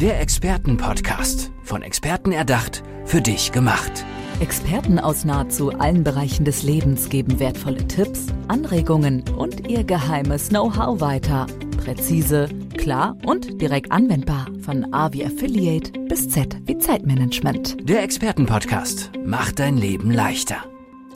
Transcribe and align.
Der 0.00 0.20
Expertenpodcast. 0.20 1.50
Von 1.62 1.80
Experten 1.80 2.30
erdacht, 2.30 2.84
für 3.06 3.22
dich 3.22 3.50
gemacht. 3.50 4.04
Experten 4.40 4.98
aus 4.98 5.24
nahezu 5.24 5.70
allen 5.70 6.04
Bereichen 6.04 6.44
des 6.44 6.62
Lebens 6.64 7.08
geben 7.08 7.40
wertvolle 7.40 7.88
Tipps, 7.88 8.26
Anregungen 8.46 9.24
und 9.38 9.66
ihr 9.70 9.84
geheimes 9.84 10.50
Know-how 10.50 11.00
weiter. 11.00 11.46
Präzise, 11.82 12.50
klar 12.76 13.16
und 13.24 13.58
direkt 13.62 13.90
anwendbar. 13.90 14.48
Von 14.60 14.92
A 14.92 15.14
wie 15.14 15.24
Affiliate 15.24 15.98
bis 16.10 16.28
Z 16.28 16.58
wie 16.66 16.76
Zeitmanagement. 16.76 17.88
Der 17.88 18.02
Expertenpodcast 18.02 19.12
macht 19.24 19.60
dein 19.60 19.78
Leben 19.78 20.10
leichter. 20.10 20.56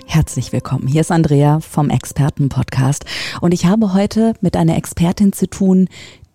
Herzlich 0.06 0.54
willkommen. 0.54 0.86
Hier 0.88 1.02
ist 1.02 1.12
Andrea 1.12 1.60
vom 1.60 1.90
Expertenpodcast 1.90 3.04
und 3.42 3.52
ich 3.52 3.66
habe 3.66 3.92
heute 3.92 4.32
mit 4.40 4.56
einer 4.56 4.78
Expertin 4.78 5.34
zu 5.34 5.50
tun, 5.50 5.88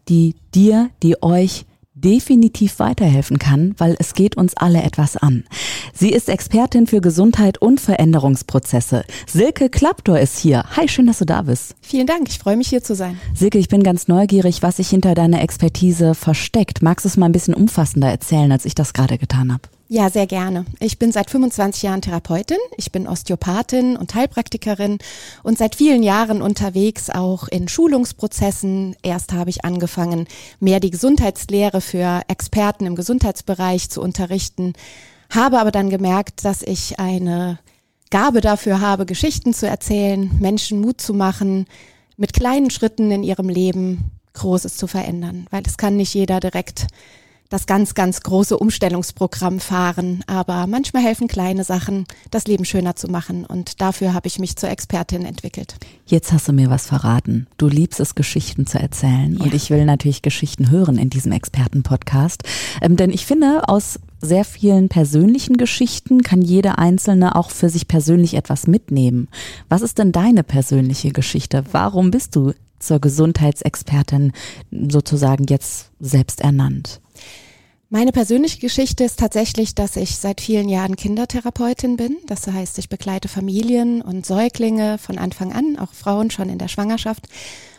die 0.07 0.36
dir, 0.54 0.91
die 1.02 1.23
euch 1.23 1.66
definitiv 2.06 2.78
weiterhelfen 2.78 3.40
kann, 3.40 3.74
weil 3.80 3.96
es 4.00 4.14
geht 4.14 4.38
uns 4.38 4.55
alle 4.55 4.84
etwas 4.84 5.18
an. 5.18 5.44
Sie 5.94 6.12
ist 6.12 6.30
Expertin 6.30 6.86
für 6.86 7.02
Gesundheit 7.02 7.58
und 7.58 7.81
Veränderungsprozesse. 7.81 9.04
Silke 9.26 9.70
Klaptor 9.70 10.20
ist 10.20 10.38
hier. 10.38 10.64
Hi, 10.78 10.88
schön, 10.88 11.08
dass 11.08 11.18
du 11.18 11.26
da 11.26 11.41
bist. 11.41 11.76
Vielen 11.81 12.05
Dank, 12.05 12.30
ich 12.30 12.38
freue 12.38 12.58
mich 12.58 12.70
hier 12.70 12.84
zu 12.84 12.94
sein. 12.94 13.20
Silke, 13.34 13.58
ich 13.58 13.70
bin 13.70 13.81
ganz 13.81 14.08
neugierig, 14.08 14.62
was 14.62 14.78
sich 14.78 14.90
hinter 14.90 15.16
deiner 15.16 15.41
Expertise 15.41 16.14
versteckt. 16.14 16.84
Magst 16.84 17.05
du 17.05 17.09
es 17.09 17.18
mal 17.18 17.26
ein 17.26 17.31
bisschen 17.31 17.55
umfassender 17.55 18.09
erzählen, 18.09 18.52
als 18.52 18.66
ich 18.66 18.76
das 18.76 18.94
gerade 18.94 19.17
getan 19.17 19.52
habe? 19.52 19.64
Ja, 19.88 20.09
sehr 20.09 20.25
gerne. 20.25 20.66
Ich 20.80 20.98
bin 20.98 21.12
seit 21.12 21.30
25 21.30 21.84
Jahren 21.84 22.02
Therapeutin, 22.02 22.57
ich 22.75 22.91
bin 22.91 23.07
Osteopathin 23.07 23.98
und 23.98 24.16
Heilpraktikerin 24.16 24.98
und 25.44 25.59
seit 25.59 25.75
vielen 25.75 26.02
Jahren 26.02 26.41
unterwegs 26.41 27.11
auch 27.11 27.48
in 27.48 27.67
Schulungsprozessen. 27.67 28.95
Erst 29.03 29.34
habe 29.34 29.52
ich 29.52 29.63
angefangen, 29.63 30.27
mehr 30.59 30.80
die 30.80 30.89
Gesundheitslehre 30.89 31.81
für 31.81 32.21
Experten 32.27 32.88
im 32.88 32.95
Gesundheitsbereich 32.95 33.91
zu 33.91 34.02
unterrichten, 34.02 34.73
habe 35.30 35.59
aber 35.59 35.70
dann 35.70 35.91
gemerkt, 35.91 36.45
dass 36.45 36.64
ich 36.64 36.99
eine 36.99 37.59
Gabe 38.09 38.42
dafür 38.42 38.81
habe, 38.81 39.05
Geschichten 39.05 39.53
zu 39.53 39.67
erzählen, 39.67 40.31
Menschen 40.39 40.81
Mut 40.81 40.99
zu 40.99 41.14
machen, 41.14 41.67
mit 42.17 42.33
kleinen 42.33 42.72
Schritten 42.72 43.11
in 43.11 43.22
ihrem 43.22 43.49
Leben 43.49 44.11
Großes 44.33 44.77
zu 44.77 44.88
verändern, 44.88 45.45
weil 45.52 45.61
es 45.67 45.77
kann 45.77 45.95
nicht 45.95 46.14
jeder 46.16 46.39
direkt 46.39 46.88
das 47.56 47.67
ganz, 47.67 47.94
ganz 47.94 48.20
große 48.20 48.58
Umstellungsprogramm 48.58 49.61
fahren. 49.61 50.23
Aber 50.28 50.67
manchmal 50.67 51.03
helfen 51.03 51.30
kleine 51.30 51.64
Sachen, 51.64 52.03
das 52.30 52.48
Leben 52.48 52.66
schöner 52.66 52.98
zu 52.98 53.08
machen. 53.08 53.45
Und 53.45 53.80
dafür 53.80 54.14
habe 54.14 54.28
ich 54.28 54.39
mich 54.39 54.58
zur 54.58 54.70
Expertin 54.70 55.25
entwickelt. 55.25 55.76
Jetzt 56.06 56.33
hast 56.33 56.50
du 56.50 56.53
mir 56.53 56.70
was 56.70 56.88
verraten. 56.88 57.48
Du 57.58 57.67
liebst 57.67 58.02
es, 58.02 58.14
Geschichten 58.14 58.67
zu 58.67 58.78
erzählen. 58.78 59.38
Ja. 59.38 59.45
Und 59.45 59.53
ich 59.53 59.70
will 59.70 59.86
natürlich 59.86 60.22
Geschichten 60.22 60.70
hören 60.70 60.98
in 60.98 61.09
diesem 61.09 61.31
Expertenpodcast. 61.31 62.44
Ähm, 62.81 62.98
denn 62.98 63.09
ich 63.09 63.26
finde, 63.26 63.70
aus 63.70 64.02
sehr 64.20 64.44
vielen 64.44 64.89
persönlichen 64.89 65.56
Geschichten 65.56 66.23
kann 66.23 66.42
jeder 66.42 66.78
Einzelne 66.78 67.38
auch 67.38 67.52
für 67.52 67.70
sich 67.70 67.88
persönlich 67.88 68.33
etwas 68.33 68.67
mitnehmen. 68.67 69.30
Was 69.70 69.81
ist 69.81 69.98
denn 69.98 70.11
deine 70.11 70.44
persönliche 70.44 71.11
Geschichte? 71.11 71.64
Warum 71.72 72.11
bist 72.11 72.36
du 72.36 72.53
zur 72.80 73.00
Gesundheitsexpertin 73.00 74.33
sozusagen 74.72 75.45
jetzt 75.48 75.92
selbst 76.02 76.42
ernannt? 76.42 77.00
Meine 77.96 78.12
persönliche 78.12 78.60
Geschichte 78.60 79.06
ist 79.06 79.20
tatsächlich, 79.20 79.74
dass 79.74 79.96
ich 79.96 80.18
seit 80.18 80.42
vielen 80.42 80.68
Jahren 80.68 80.98
Kindertherapeutin 80.98 81.96
bin. 81.96 82.18
Das 82.26 82.46
heißt, 82.46 82.78
ich 82.78 82.90
begleite 82.90 83.30
Familien 83.30 84.02
und 84.02 84.26
Säuglinge 84.26 84.98
von 84.98 85.18
Anfang 85.18 85.54
an, 85.54 85.80
auch 85.80 85.94
Frauen 85.94 86.30
schon 86.30 86.50
in 86.50 86.58
der 86.58 86.68
Schwangerschaft. 86.68 87.30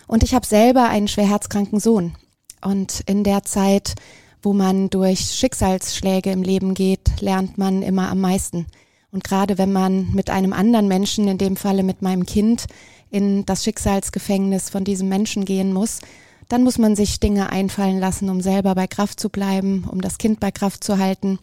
Und 0.06 0.22
ich 0.22 0.32
habe 0.32 0.46
selber 0.46 0.88
einen 0.88 1.08
schwer 1.08 1.28
herzkranken 1.28 1.80
Sohn. 1.80 2.14
Und 2.62 3.02
in 3.04 3.24
der 3.24 3.42
Zeit, 3.42 3.94
wo 4.40 4.54
man 4.54 4.88
durch 4.88 5.20
Schicksalsschläge 5.20 6.30
im 6.30 6.42
Leben 6.42 6.72
geht, 6.72 7.20
lernt 7.20 7.58
man 7.58 7.82
immer 7.82 8.08
am 8.08 8.22
meisten. 8.22 8.64
Und 9.12 9.22
gerade 9.22 9.58
wenn 9.58 9.70
man 9.70 10.14
mit 10.14 10.30
einem 10.30 10.54
anderen 10.54 10.88
Menschen, 10.88 11.28
in 11.28 11.36
dem 11.36 11.56
Falle 11.56 11.82
mit 11.82 12.00
meinem 12.00 12.24
Kind, 12.24 12.64
in 13.10 13.44
das 13.44 13.64
Schicksalsgefängnis 13.64 14.70
von 14.70 14.82
diesem 14.82 15.10
Menschen 15.10 15.44
gehen 15.44 15.74
muss, 15.74 15.98
dann 16.48 16.62
muss 16.62 16.78
man 16.78 16.96
sich 16.96 17.20
Dinge 17.20 17.50
einfallen 17.50 17.98
lassen, 17.98 18.30
um 18.30 18.40
selber 18.40 18.74
bei 18.74 18.86
Kraft 18.86 19.20
zu 19.20 19.28
bleiben, 19.28 19.84
um 19.90 20.00
das 20.00 20.18
Kind 20.18 20.40
bei 20.40 20.50
Kraft 20.50 20.84
zu 20.84 20.98
halten, 20.98 21.38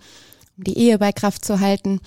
um 0.58 0.64
die 0.64 0.78
Ehe 0.78 0.98
bei 0.98 1.12
Kraft 1.12 1.44
zu 1.44 1.60
halten. 1.60 2.00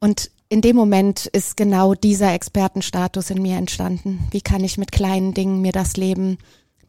Und 0.00 0.30
in 0.48 0.62
dem 0.62 0.76
Moment 0.76 1.26
ist 1.26 1.56
genau 1.56 1.94
dieser 1.94 2.34
Expertenstatus 2.34 3.30
in 3.30 3.40
mir 3.40 3.56
entstanden. 3.56 4.26
Wie 4.30 4.40
kann 4.40 4.64
ich 4.64 4.78
mit 4.78 4.90
kleinen 4.90 5.32
Dingen 5.34 5.60
mir 5.60 5.72
das 5.72 5.96
Leben 5.96 6.38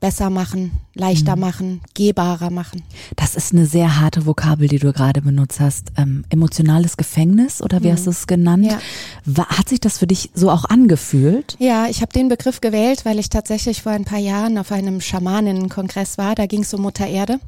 besser 0.01 0.31
machen, 0.31 0.71
leichter 0.95 1.35
mhm. 1.35 1.41
machen, 1.41 1.81
gehbarer 1.93 2.49
machen. 2.49 2.81
Das 3.15 3.35
ist 3.35 3.53
eine 3.53 3.67
sehr 3.67 4.01
harte 4.01 4.25
Vokabel, 4.25 4.67
die 4.67 4.79
du 4.79 4.91
gerade 4.91 5.21
benutzt 5.21 5.61
hast. 5.61 5.93
Ähm, 5.95 6.25
emotionales 6.29 6.97
Gefängnis 6.97 7.61
oder 7.61 7.81
wie 7.83 7.87
mhm. 7.87 7.93
hast 7.93 8.07
du 8.07 8.09
es 8.09 8.27
genannt? 8.27 8.65
Ja. 8.65 9.47
Hat 9.47 9.69
sich 9.69 9.79
das 9.79 9.99
für 9.99 10.07
dich 10.07 10.31
so 10.33 10.49
auch 10.49 10.65
angefühlt? 10.65 11.55
Ja, 11.59 11.85
ich 11.87 12.01
habe 12.01 12.11
den 12.11 12.27
Begriff 12.27 12.59
gewählt, 12.59 13.05
weil 13.05 13.19
ich 13.19 13.29
tatsächlich 13.29 13.83
vor 13.83 13.91
ein 13.91 14.03
paar 14.03 14.19
Jahren 14.19 14.57
auf 14.57 14.71
einem 14.71 14.99
Schamaninnenkongress 14.99 16.17
war. 16.17 16.33
Da 16.35 16.47
ging 16.47 16.63
es 16.63 16.73
um 16.73 16.81
Mutter 16.81 17.07
Erde 17.07 17.39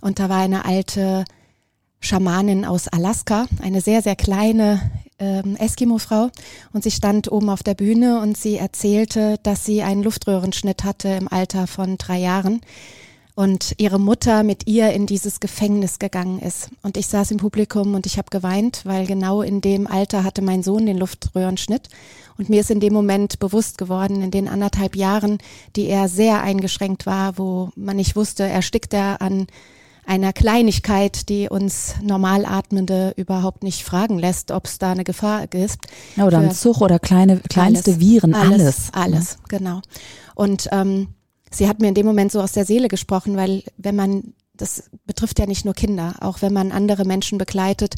und 0.00 0.20
da 0.20 0.28
war 0.28 0.40
eine 0.40 0.64
alte 0.64 1.24
Schamanin 2.00 2.64
aus 2.64 2.88
Alaska, 2.88 3.46
eine 3.62 3.80
sehr, 3.80 4.02
sehr 4.02 4.16
kleine 4.16 4.90
ähm, 5.18 5.56
Eskimo-Frau 5.56 6.30
und 6.72 6.82
sie 6.84 6.90
stand 6.90 7.30
oben 7.30 7.50
auf 7.50 7.62
der 7.62 7.74
Bühne 7.74 8.20
und 8.20 8.36
sie 8.36 8.56
erzählte, 8.56 9.38
dass 9.42 9.64
sie 9.64 9.82
einen 9.82 10.02
Luftröhrenschnitt 10.02 10.84
hatte 10.84 11.08
im 11.08 11.28
Alter 11.28 11.66
von 11.66 11.98
drei 11.98 12.18
Jahren 12.18 12.60
und 13.36 13.74
ihre 13.76 14.00
Mutter 14.00 14.42
mit 14.42 14.66
ihr 14.66 14.92
in 14.92 15.04
dieses 15.06 15.40
Gefängnis 15.40 15.98
gegangen 15.98 16.38
ist. 16.40 16.70
Und 16.82 16.96
ich 16.96 17.06
saß 17.06 17.30
im 17.32 17.36
Publikum 17.36 17.94
und 17.94 18.06
ich 18.06 18.16
habe 18.16 18.30
geweint, 18.30 18.80
weil 18.84 19.06
genau 19.06 19.42
in 19.42 19.60
dem 19.60 19.86
Alter 19.86 20.24
hatte 20.24 20.40
mein 20.40 20.62
Sohn 20.62 20.86
den 20.86 20.96
Luftröhrenschnitt. 20.96 21.90
Und 22.38 22.48
mir 22.48 22.60
ist 22.60 22.70
in 22.70 22.80
dem 22.80 22.94
Moment 22.94 23.38
bewusst 23.38 23.76
geworden, 23.76 24.22
in 24.22 24.30
den 24.30 24.48
anderthalb 24.48 24.96
Jahren, 24.96 25.38
die 25.76 25.86
er 25.86 26.08
sehr 26.08 26.42
eingeschränkt 26.42 27.04
war, 27.04 27.36
wo 27.36 27.70
man 27.76 27.96
nicht 27.96 28.16
wusste, 28.16 28.44
erstickt 28.44 28.94
er 28.94 29.20
an 29.20 29.46
einer 30.06 30.32
Kleinigkeit, 30.32 31.28
die 31.28 31.48
uns 31.48 31.96
Normalatmende 32.02 33.12
überhaupt 33.16 33.62
nicht 33.62 33.84
fragen 33.84 34.18
lässt, 34.18 34.50
ob 34.52 34.66
es 34.66 34.78
da 34.78 34.92
eine 34.92 35.04
Gefahr 35.04 35.46
gibt. 35.46 35.86
Ja, 36.16 36.26
oder 36.26 36.38
ein 36.38 36.52
Zug 36.52 36.80
oder 36.80 36.98
kleine, 36.98 37.40
kleinste 37.40 37.92
alles, 37.92 38.00
Viren, 38.00 38.34
alles. 38.34 38.52
Alles, 38.52 38.92
alles 38.92 39.30
ja. 39.32 39.58
genau. 39.58 39.80
Und 40.34 40.68
ähm, 40.70 41.08
sie 41.50 41.68
hat 41.68 41.80
mir 41.80 41.88
in 41.88 41.94
dem 41.94 42.06
Moment 42.06 42.30
so 42.30 42.40
aus 42.40 42.52
der 42.52 42.64
Seele 42.64 42.88
gesprochen, 42.88 43.36
weil 43.36 43.64
wenn 43.76 43.96
man, 43.96 44.34
das 44.54 44.84
betrifft 45.06 45.38
ja 45.40 45.46
nicht 45.46 45.64
nur 45.64 45.74
Kinder, 45.74 46.14
auch 46.20 46.40
wenn 46.40 46.52
man 46.52 46.72
andere 46.72 47.04
Menschen 47.04 47.38
begleitet, 47.38 47.96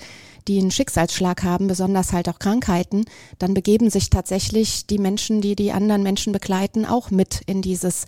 die 0.49 0.59
einen 0.59 0.71
Schicksalsschlag 0.71 1.43
haben, 1.43 1.67
besonders 1.67 2.13
halt 2.13 2.29
auch 2.29 2.39
Krankheiten, 2.39 3.05
dann 3.39 3.53
begeben 3.53 3.91
sich 3.91 4.09
tatsächlich 4.09 4.87
die 4.87 4.99
Menschen, 4.99 5.43
die 5.43 5.55
die 5.55 5.73
anderen 5.73 6.03
Menschen 6.03 6.33
begleiten, 6.33 6.87
auch 6.87 7.11
mit 7.11 7.43
in 7.47 7.61
dieses 7.61 8.07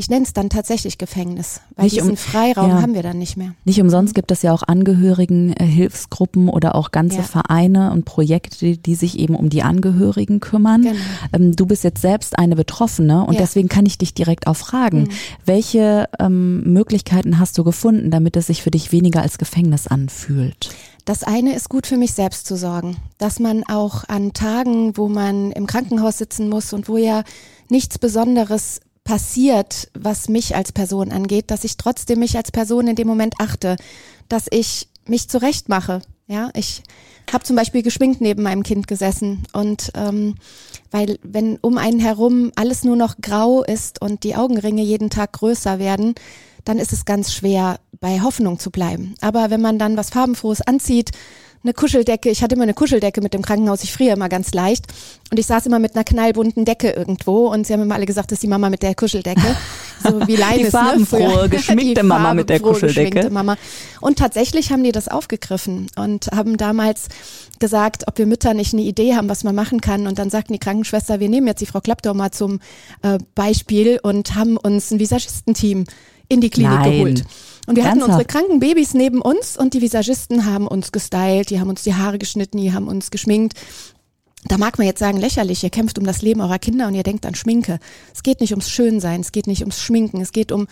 ich 0.00 0.08
nenne 0.08 0.24
es 0.24 0.32
dann 0.32 0.48
tatsächlich 0.48 0.96
Gefängnis, 0.96 1.60
weil 1.76 1.84
nicht 1.84 1.96
diesen 1.96 2.12
um, 2.12 2.16
Freiraum 2.16 2.70
ja. 2.70 2.80
haben 2.80 2.94
wir 2.94 3.02
dann 3.02 3.18
nicht 3.18 3.36
mehr. 3.36 3.54
Nicht 3.66 3.82
umsonst 3.82 4.14
gibt 4.14 4.30
es 4.30 4.40
ja 4.40 4.50
auch 4.54 4.62
Angehörigen-Hilfsgruppen 4.62 6.48
äh, 6.48 6.50
oder 6.50 6.74
auch 6.74 6.90
ganze 6.90 7.18
ja. 7.18 7.22
Vereine 7.22 7.92
und 7.92 8.06
Projekte, 8.06 8.78
die 8.78 8.94
sich 8.94 9.18
eben 9.18 9.34
um 9.34 9.50
die 9.50 9.62
Angehörigen 9.62 10.40
kümmern. 10.40 10.82
Genau. 10.82 10.96
Ähm, 11.34 11.54
du 11.54 11.66
bist 11.66 11.84
jetzt 11.84 12.00
selbst 12.00 12.38
eine 12.38 12.56
Betroffene 12.56 13.26
und 13.26 13.34
ja. 13.34 13.40
deswegen 13.40 13.68
kann 13.68 13.84
ich 13.84 13.98
dich 13.98 14.14
direkt 14.14 14.46
auch 14.46 14.56
fragen, 14.56 15.02
mhm. 15.02 15.08
welche 15.44 16.08
ähm, 16.18 16.62
Möglichkeiten 16.72 17.38
hast 17.38 17.58
du 17.58 17.62
gefunden, 17.62 18.10
damit 18.10 18.36
es 18.36 18.46
sich 18.46 18.62
für 18.62 18.70
dich 18.70 18.92
weniger 18.92 19.20
als 19.20 19.36
Gefängnis 19.36 19.86
anfühlt? 19.86 20.70
Das 21.04 21.24
eine 21.24 21.54
ist 21.54 21.68
gut 21.68 21.86
für 21.86 21.98
mich 21.98 22.14
selbst 22.14 22.46
zu 22.46 22.56
sorgen, 22.56 22.96
dass 23.18 23.38
man 23.38 23.64
auch 23.64 24.04
an 24.08 24.32
Tagen, 24.32 24.96
wo 24.96 25.08
man 25.08 25.52
im 25.52 25.66
Krankenhaus 25.66 26.16
sitzen 26.16 26.48
muss 26.48 26.72
und 26.72 26.88
wo 26.88 26.96
ja 26.96 27.22
nichts 27.68 27.98
Besonderes 27.98 28.80
passiert, 29.04 29.90
was 29.94 30.28
mich 30.28 30.54
als 30.54 30.72
Person 30.72 31.12
angeht, 31.12 31.50
dass 31.50 31.64
ich 31.64 31.76
trotzdem 31.76 32.20
mich 32.20 32.36
als 32.36 32.52
Person 32.52 32.88
in 32.88 32.96
dem 32.96 33.08
Moment 33.08 33.34
achte, 33.38 33.76
dass 34.28 34.46
ich 34.50 34.88
mich 35.06 35.28
zurechtmache. 35.28 36.02
Ja, 36.26 36.50
ich 36.54 36.82
habe 37.32 37.44
zum 37.44 37.56
Beispiel 37.56 37.82
geschminkt 37.82 38.20
neben 38.20 38.42
meinem 38.42 38.62
Kind 38.62 38.86
gesessen 38.86 39.42
und 39.52 39.90
ähm, 39.94 40.36
weil 40.90 41.18
wenn 41.22 41.58
um 41.60 41.76
einen 41.76 41.98
herum 41.98 42.52
alles 42.54 42.84
nur 42.84 42.96
noch 42.96 43.16
grau 43.20 43.64
ist 43.64 44.00
und 44.00 44.22
die 44.22 44.36
Augenringe 44.36 44.82
jeden 44.82 45.10
Tag 45.10 45.32
größer 45.32 45.78
werden, 45.78 46.14
dann 46.64 46.78
ist 46.78 46.92
es 46.92 47.04
ganz 47.04 47.32
schwer, 47.32 47.80
bei 48.00 48.20
Hoffnung 48.20 48.58
zu 48.58 48.70
bleiben. 48.70 49.14
Aber 49.20 49.50
wenn 49.50 49.60
man 49.60 49.78
dann 49.78 49.96
was 49.96 50.10
Farbenfrohes 50.10 50.62
anzieht, 50.62 51.10
eine 51.62 51.74
Kuscheldecke. 51.74 52.30
Ich 52.30 52.42
hatte 52.42 52.54
immer 52.54 52.62
eine 52.62 52.74
Kuscheldecke 52.74 53.20
mit 53.20 53.34
dem 53.34 53.42
Krankenhaus. 53.42 53.84
Ich 53.84 53.92
friere 53.92 54.14
immer 54.14 54.28
ganz 54.28 54.52
leicht. 54.52 54.86
Und 55.30 55.38
ich 55.38 55.46
saß 55.46 55.66
immer 55.66 55.78
mit 55.78 55.94
einer 55.94 56.04
knallbunten 56.04 56.64
Decke 56.64 56.90
irgendwo. 56.90 57.48
Und 57.48 57.66
sie 57.66 57.74
haben 57.74 57.82
immer 57.82 57.94
alle 57.96 58.06
gesagt, 58.06 58.30
das 58.30 58.36
ist 58.36 58.42
die 58.42 58.48
Mama 58.48 58.70
mit 58.70 58.82
der 58.82 58.94
Kuscheldecke. 58.94 59.40
So 60.02 60.26
wie 60.26 60.36
Leines, 60.36 60.68
die 60.68 60.70
farbenfrohe, 60.70 61.42
ne? 61.42 61.48
geschminkte 61.50 62.02
Mama 62.02 62.32
mit 62.32 62.48
der 62.48 62.58
Kuscheldecke. 62.60 63.28
Mama. 63.28 63.58
Und 64.00 64.18
tatsächlich 64.18 64.72
haben 64.72 64.82
die 64.82 64.92
das 64.92 65.08
aufgegriffen 65.08 65.88
und 65.94 66.28
haben 66.28 66.56
damals 66.56 67.08
gesagt, 67.58 68.08
ob 68.08 68.16
wir 68.16 68.24
Mütter 68.24 68.54
nicht 68.54 68.72
eine 68.72 68.80
Idee 68.80 69.14
haben, 69.14 69.28
was 69.28 69.44
man 69.44 69.54
machen 69.54 69.82
kann. 69.82 70.06
Und 70.06 70.18
dann 70.18 70.30
sagten 70.30 70.54
die 70.54 70.58
Krankenschwester, 70.58 71.20
wir 71.20 71.28
nehmen 71.28 71.46
jetzt 71.46 71.60
die 71.60 71.66
Frau 71.66 71.82
Klappdor 71.82 72.14
mal 72.14 72.30
zum 72.30 72.60
äh, 73.02 73.18
Beispiel 73.34 74.00
und 74.02 74.34
haben 74.36 74.56
uns 74.56 74.90
ein 74.90 75.00
Visagistenteam 75.00 75.84
in 76.28 76.40
die 76.40 76.48
Klinik 76.48 76.78
Nein. 76.78 76.92
geholt. 76.92 77.24
Und 77.70 77.76
wir 77.76 77.84
hatten 77.84 78.00
Ernsthaft? 78.00 78.20
unsere 78.20 78.24
kranken 78.26 78.60
Babys 78.60 78.94
neben 78.94 79.22
uns 79.22 79.56
und 79.56 79.74
die 79.74 79.80
Visagisten 79.80 80.44
haben 80.44 80.66
uns 80.66 80.92
gestylt, 80.92 81.50
die 81.50 81.60
haben 81.60 81.70
uns 81.70 81.82
die 81.82 81.94
Haare 81.94 82.18
geschnitten, 82.18 82.58
die 82.58 82.72
haben 82.72 82.88
uns 82.88 83.10
geschminkt. 83.10 83.54
Da 84.46 84.58
mag 84.58 84.78
man 84.78 84.86
jetzt 84.86 84.98
sagen, 84.98 85.18
lächerlich, 85.18 85.62
ihr 85.62 85.70
kämpft 85.70 85.98
um 85.98 86.04
das 86.06 86.22
Leben 86.22 86.40
eurer 86.40 86.58
Kinder 86.58 86.86
und 86.86 86.94
ihr 86.94 87.02
denkt 87.02 87.26
an 87.26 87.34
Schminke. 87.34 87.78
Es 88.14 88.22
geht 88.22 88.40
nicht 88.40 88.52
ums 88.52 88.70
Schönsein, 88.70 89.20
es 89.20 89.32
geht 89.32 89.46
nicht 89.46 89.60
ums 89.62 89.80
Schminken, 89.80 90.20
es 90.20 90.32
geht 90.32 90.50
um 90.52 90.66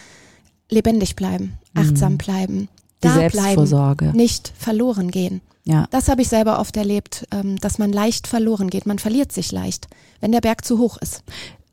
lebendig 0.70 1.16
bleiben, 1.16 1.54
achtsam 1.74 2.18
bleiben, 2.18 2.54
Mhm. 2.56 2.68
Die 3.04 3.08
da 3.08 3.14
Selbstvorsorge. 3.14 4.04
bleiben, 4.06 4.16
nicht 4.16 4.52
verloren 4.58 5.10
gehen. 5.12 5.40
Ja. 5.64 5.86
Das 5.90 6.08
habe 6.08 6.22
ich 6.22 6.28
selber 6.28 6.58
oft 6.58 6.76
erlebt, 6.76 7.26
ähm, 7.30 7.56
dass 7.60 7.78
man 7.78 7.92
leicht 7.92 8.26
verloren 8.26 8.70
geht. 8.70 8.86
Man 8.86 8.98
verliert 8.98 9.30
sich 9.32 9.52
leicht, 9.52 9.86
wenn 10.20 10.32
der 10.32 10.40
Berg 10.40 10.64
zu 10.64 10.78
hoch 10.78 10.96
ist. 10.96 11.22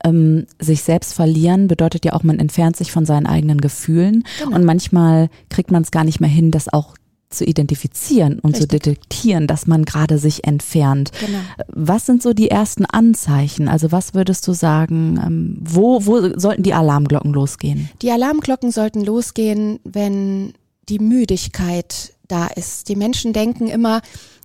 Ähm, 0.06 0.46
sich 0.60 0.84
selbst 0.84 1.14
verlieren 1.14 1.68
bedeutet 1.68 2.06
ja 2.06 2.14
auch, 2.14 2.24
man 2.24 2.40
entfernt 2.40 2.78
sich 2.78 2.92
von 2.92 3.06
seinen 3.06 3.26
eigenen 3.26 3.60
Gefühlen 3.60 4.24
Genau. 4.40 4.56
und 4.56 4.64
manchmal 4.64 5.30
kriegt 5.50 5.72
man 5.72 5.82
es 5.82 5.92
gar 5.92 6.04
nicht 6.04 6.20
mehr 6.20 6.30
hin, 6.30 6.52
das 6.52 6.72
auch 6.72 6.96
zu 7.30 7.44
identifizieren 7.44 8.40
und 8.40 8.56
zu 8.56 8.64
Richtig. 8.64 8.84
detektieren, 8.84 9.48
dass 9.48 9.68
man 9.68 9.84
gerade 9.84 10.20
sich 10.20 10.46
entfernt. 10.46 11.12
Genau. 11.20 11.40
Was 11.68 12.06
sind 12.06 12.22
so 12.22 12.34
die 12.34 12.50
ersten 12.50 12.86
Anzeichen? 12.86 13.68
Also 13.68 13.92
was 13.92 14.14
würdest 14.14 14.48
du 14.48 14.54
sagen, 14.54 15.20
ähm, 15.26 15.58
wo, 15.60 16.06
wo 16.06 16.38
sollten 16.40 16.64
die 16.64 16.74
Alarmglocken 16.74 17.34
losgehen? 17.34 17.90
Die 18.02 18.12
Alarmglocken 18.12 18.72
sollten 18.72 19.04
losgehen, 19.04 19.80
wenn 19.84 20.54
die 20.88 21.00
Müdigkeit 21.00 22.14
da 22.28 22.48
ist. 22.48 22.90
Die 22.90 22.96
Menschen 22.96 23.34
denken 23.34 23.68
immer, 23.68 24.02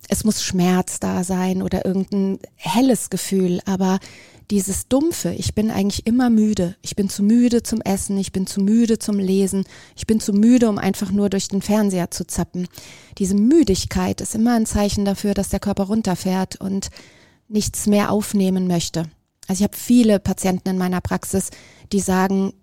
es 0.09 0.23
muss 0.23 0.43
Schmerz 0.43 0.99
da 0.99 1.23
sein 1.23 1.61
oder 1.61 1.85
irgendein 1.85 2.39
helles 2.55 3.09
Gefühl, 3.09 3.61
aber 3.65 3.99
dieses 4.49 4.87
dumpfe, 4.87 5.33
ich 5.33 5.55
bin 5.55 5.71
eigentlich 5.71 6.05
immer 6.05 6.29
müde. 6.29 6.75
Ich 6.81 6.95
bin 6.95 7.09
zu 7.09 7.23
müde 7.23 7.63
zum 7.63 7.81
Essen, 7.81 8.17
ich 8.17 8.31
bin 8.31 8.47
zu 8.47 8.61
müde 8.61 8.99
zum 8.99 9.19
Lesen, 9.19 9.63
ich 9.95 10.07
bin 10.07 10.19
zu 10.19 10.33
müde, 10.33 10.67
um 10.69 10.77
einfach 10.77 11.11
nur 11.11 11.29
durch 11.29 11.47
den 11.47 11.61
Fernseher 11.61 12.11
zu 12.11 12.25
zappen. 12.25 12.67
Diese 13.17 13.35
Müdigkeit 13.35 14.19
ist 14.19 14.35
immer 14.35 14.55
ein 14.55 14.65
Zeichen 14.65 15.05
dafür, 15.05 15.33
dass 15.33 15.49
der 15.49 15.59
Körper 15.59 15.83
runterfährt 15.83 16.59
und 16.59 16.89
nichts 17.47 17.87
mehr 17.87 18.11
aufnehmen 18.11 18.67
möchte. 18.67 19.05
Also 19.47 19.61
ich 19.61 19.63
habe 19.63 19.77
viele 19.77 20.19
Patienten 20.19 20.69
in 20.69 20.77
meiner 20.77 21.01
Praxis, 21.01 21.49
die 21.91 21.99
sagen, 21.99 22.53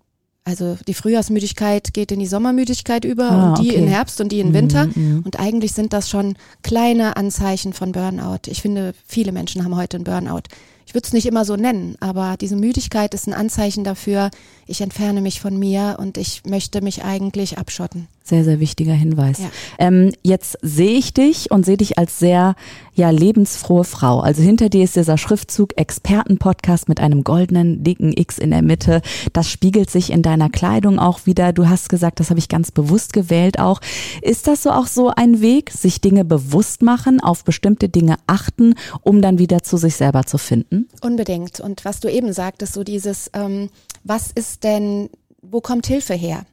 also 0.44 0.78
die 0.86 0.94
Frühjahrsmüdigkeit 0.94 1.92
geht 1.92 2.10
in 2.10 2.20
die 2.20 2.26
Sommermüdigkeit 2.26 3.04
über 3.04 3.30
Ah, 3.30 3.48
und 3.50 3.58
die 3.58 3.70
okay. 3.70 3.78
in 3.78 3.86
Herbst 3.86 4.18
und 4.22 4.32
die 4.32 4.40
in 4.40 4.54
Winter. 4.54 4.86
Mhm, 4.86 4.92
mhm. 5.16 5.22
Und 5.22 5.38
eigentlich 5.38 5.72
sind 5.72 5.92
das 5.92 6.08
schon 6.08 6.36
kleine 6.62 7.18
Anzeichen 7.18 7.74
von 7.74 7.92
Burnout. 7.92 8.46
Ich 8.46 8.62
finde, 8.62 8.94
viele 9.06 9.32
Menschen 9.32 9.62
haben 9.62 9.76
heute 9.76 9.98
einen 9.98 10.04
Burnout. 10.04 10.44
Ich 10.88 10.94
würde 10.94 11.06
es 11.06 11.12
nicht 11.12 11.26
immer 11.26 11.44
so 11.44 11.54
nennen, 11.54 11.96
aber 12.00 12.38
diese 12.40 12.56
Müdigkeit 12.56 13.12
ist 13.12 13.26
ein 13.26 13.34
Anzeichen 13.34 13.84
dafür, 13.84 14.30
ich 14.66 14.80
entferne 14.80 15.20
mich 15.20 15.38
von 15.38 15.58
mir 15.58 15.96
und 15.98 16.16
ich 16.16 16.44
möchte 16.46 16.80
mich 16.80 17.04
eigentlich 17.04 17.58
abschotten. 17.58 18.08
Sehr, 18.24 18.44
sehr 18.44 18.58
wichtiger 18.58 18.92
Hinweis. 18.92 19.38
Ja. 19.38 19.50
Ähm, 19.78 20.12
jetzt 20.22 20.58
sehe 20.60 20.98
ich 20.98 21.14
dich 21.14 21.50
und 21.50 21.64
sehe 21.64 21.78
dich 21.78 21.98
als 21.98 22.18
sehr 22.18 22.56
ja, 22.94 23.08
lebensfrohe 23.08 23.84
Frau. 23.84 24.20
Also 24.20 24.42
hinter 24.42 24.68
dir 24.68 24.84
ist 24.84 24.96
dieser 24.96 25.16
Schriftzug 25.16 25.78
Expertenpodcast 25.78 26.90
mit 26.90 27.00
einem 27.00 27.24
goldenen, 27.24 27.84
dicken 27.84 28.12
X 28.14 28.38
in 28.38 28.50
der 28.50 28.60
Mitte. 28.60 29.00
Das 29.32 29.50
spiegelt 29.50 29.90
sich 29.90 30.10
in 30.10 30.22
deiner 30.22 30.50
Kleidung 30.50 30.98
auch 30.98 31.24
wieder. 31.24 31.54
Du 31.54 31.68
hast 31.68 31.88
gesagt, 31.88 32.20
das 32.20 32.28
habe 32.28 32.38
ich 32.38 32.50
ganz 32.50 32.70
bewusst 32.70 33.14
gewählt 33.14 33.58
auch. 33.58 33.80
Ist 34.20 34.46
das 34.46 34.62
so 34.62 34.70
auch 34.70 34.86
so 34.86 35.10
ein 35.14 35.40
Weg, 35.40 35.70
sich 35.70 36.02
Dinge 36.02 36.26
bewusst 36.26 36.82
machen, 36.82 37.20
auf 37.20 37.44
bestimmte 37.44 37.88
Dinge 37.88 38.16
achten, 38.26 38.74
um 39.00 39.22
dann 39.22 39.38
wieder 39.38 39.62
zu 39.62 39.78
sich 39.78 39.96
selber 39.96 40.24
zu 40.24 40.36
finden? 40.36 40.77
Unbedingt. 41.00 41.60
Und 41.60 41.84
was 41.84 42.00
du 42.00 42.08
eben 42.08 42.32
sagtest, 42.32 42.74
so 42.74 42.84
dieses, 42.84 43.30
ähm, 43.34 43.70
was 44.04 44.30
ist 44.32 44.64
denn, 44.64 45.10
wo 45.42 45.60
kommt 45.60 45.86
Hilfe 45.86 46.14
her? 46.14 46.44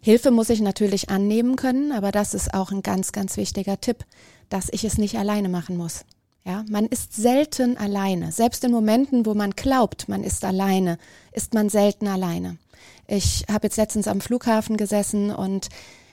Hilfe 0.00 0.30
muss 0.30 0.50
ich 0.50 0.60
natürlich 0.60 1.10
annehmen 1.10 1.56
können, 1.56 1.92
aber 1.92 2.12
das 2.12 2.34
ist 2.34 2.54
auch 2.54 2.70
ein 2.70 2.82
ganz, 2.82 3.12
ganz 3.12 3.36
wichtiger 3.36 3.80
Tipp, 3.80 4.04
dass 4.48 4.68
ich 4.70 4.84
es 4.84 4.98
nicht 4.98 5.16
alleine 5.18 5.48
machen 5.48 5.76
muss. 5.76 6.04
Ja, 6.44 6.64
man 6.68 6.86
ist 6.86 7.14
selten 7.14 7.78
alleine. 7.78 8.30
Selbst 8.30 8.64
in 8.64 8.70
Momenten, 8.70 9.24
wo 9.24 9.32
man 9.32 9.52
glaubt, 9.52 10.08
man 10.08 10.22
ist 10.22 10.44
alleine, 10.44 10.98
ist 11.32 11.54
man 11.54 11.70
selten 11.70 12.06
alleine. 12.06 12.58
Ich 13.06 13.46
habe 13.50 13.66
jetzt 13.66 13.78
letztens 13.78 14.08
am 14.08 14.20
Flughafen 14.20 14.76
gesessen 14.76 15.30
und 15.30 15.68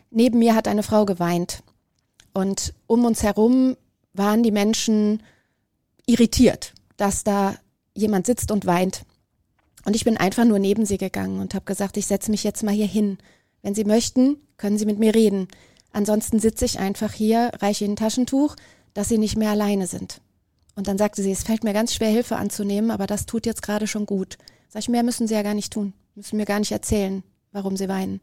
neben 0.10 0.40
mir 0.40 0.56
hat 0.56 0.70
eine 0.70 0.84
Frau 0.84 1.06
geweint. 1.06 1.64
Und 2.34 2.74
um 2.88 3.04
uns 3.04 3.24
herum 3.24 3.76
waren 4.14 4.42
die 4.42 4.52
Menschen 4.52 5.22
irritiert, 6.06 6.74
dass 7.02 7.24
da 7.24 7.56
jemand 7.96 8.28
sitzt 8.28 8.52
und 8.52 8.68
weint. 8.68 9.06
Und 9.86 9.96
ich 9.96 10.06
bin 10.06 10.18
einfach 10.18 10.46
nur 10.46 10.60
neben 10.60 10.86
sie 10.86 11.00
gegangen 11.00 11.40
und 11.40 11.56
habe 11.56 11.66
gesagt, 11.66 11.98
ich 11.98 12.06
setze 12.06 12.30
mich 12.30 12.44
jetzt 12.44 12.62
mal 12.62 12.74
hier 12.74 12.86
hin. 12.86 13.18
Wenn 13.64 13.74
Sie 13.74 13.86
möchten, 13.86 14.38
können 14.58 14.78
Sie 14.78 14.86
mit 14.86 15.00
mir 15.00 15.16
reden. 15.16 15.48
Ansonsten 15.92 16.40
sitze 16.40 16.66
ich 16.66 16.80
einfach 16.80 17.12
hier, 17.12 17.52
reiche 17.60 17.86
Ihnen 17.86 17.94
ein 17.94 17.98
Taschentuch, 17.98 18.56
dass 18.94 19.10
Sie 19.10 19.18
nicht 19.18 19.36
mehr 19.36 19.50
alleine 19.50 19.88
sind. 19.88 20.22
Und 20.76 20.88
dann 20.88 20.98
sagte 20.98 21.22
sie, 21.22 21.32
es 21.32 21.44
fällt 21.44 21.64
mir 21.64 21.74
ganz 21.74 21.94
schwer, 21.94 22.10
Hilfe 22.10 22.38
anzunehmen, 22.38 22.92
aber 22.92 23.08
das 23.08 23.26
tut 23.26 23.46
jetzt 23.46 23.62
gerade 23.62 23.88
schon 23.88 24.06
gut. 24.06 24.38
Sag 24.70 24.84
ich, 24.84 24.90
mehr 24.90 25.04
müssen 25.04 25.28
Sie 25.28 25.34
ja 25.34 25.42
gar 25.42 25.54
nicht 25.54 25.74
tun. 25.74 25.94
Müssen 26.16 26.38
mir 26.38 26.46
gar 26.46 26.60
nicht 26.60 26.72
erzählen, 26.72 27.24
warum 27.52 27.78
Sie 27.78 27.90
weinen. 27.90 28.22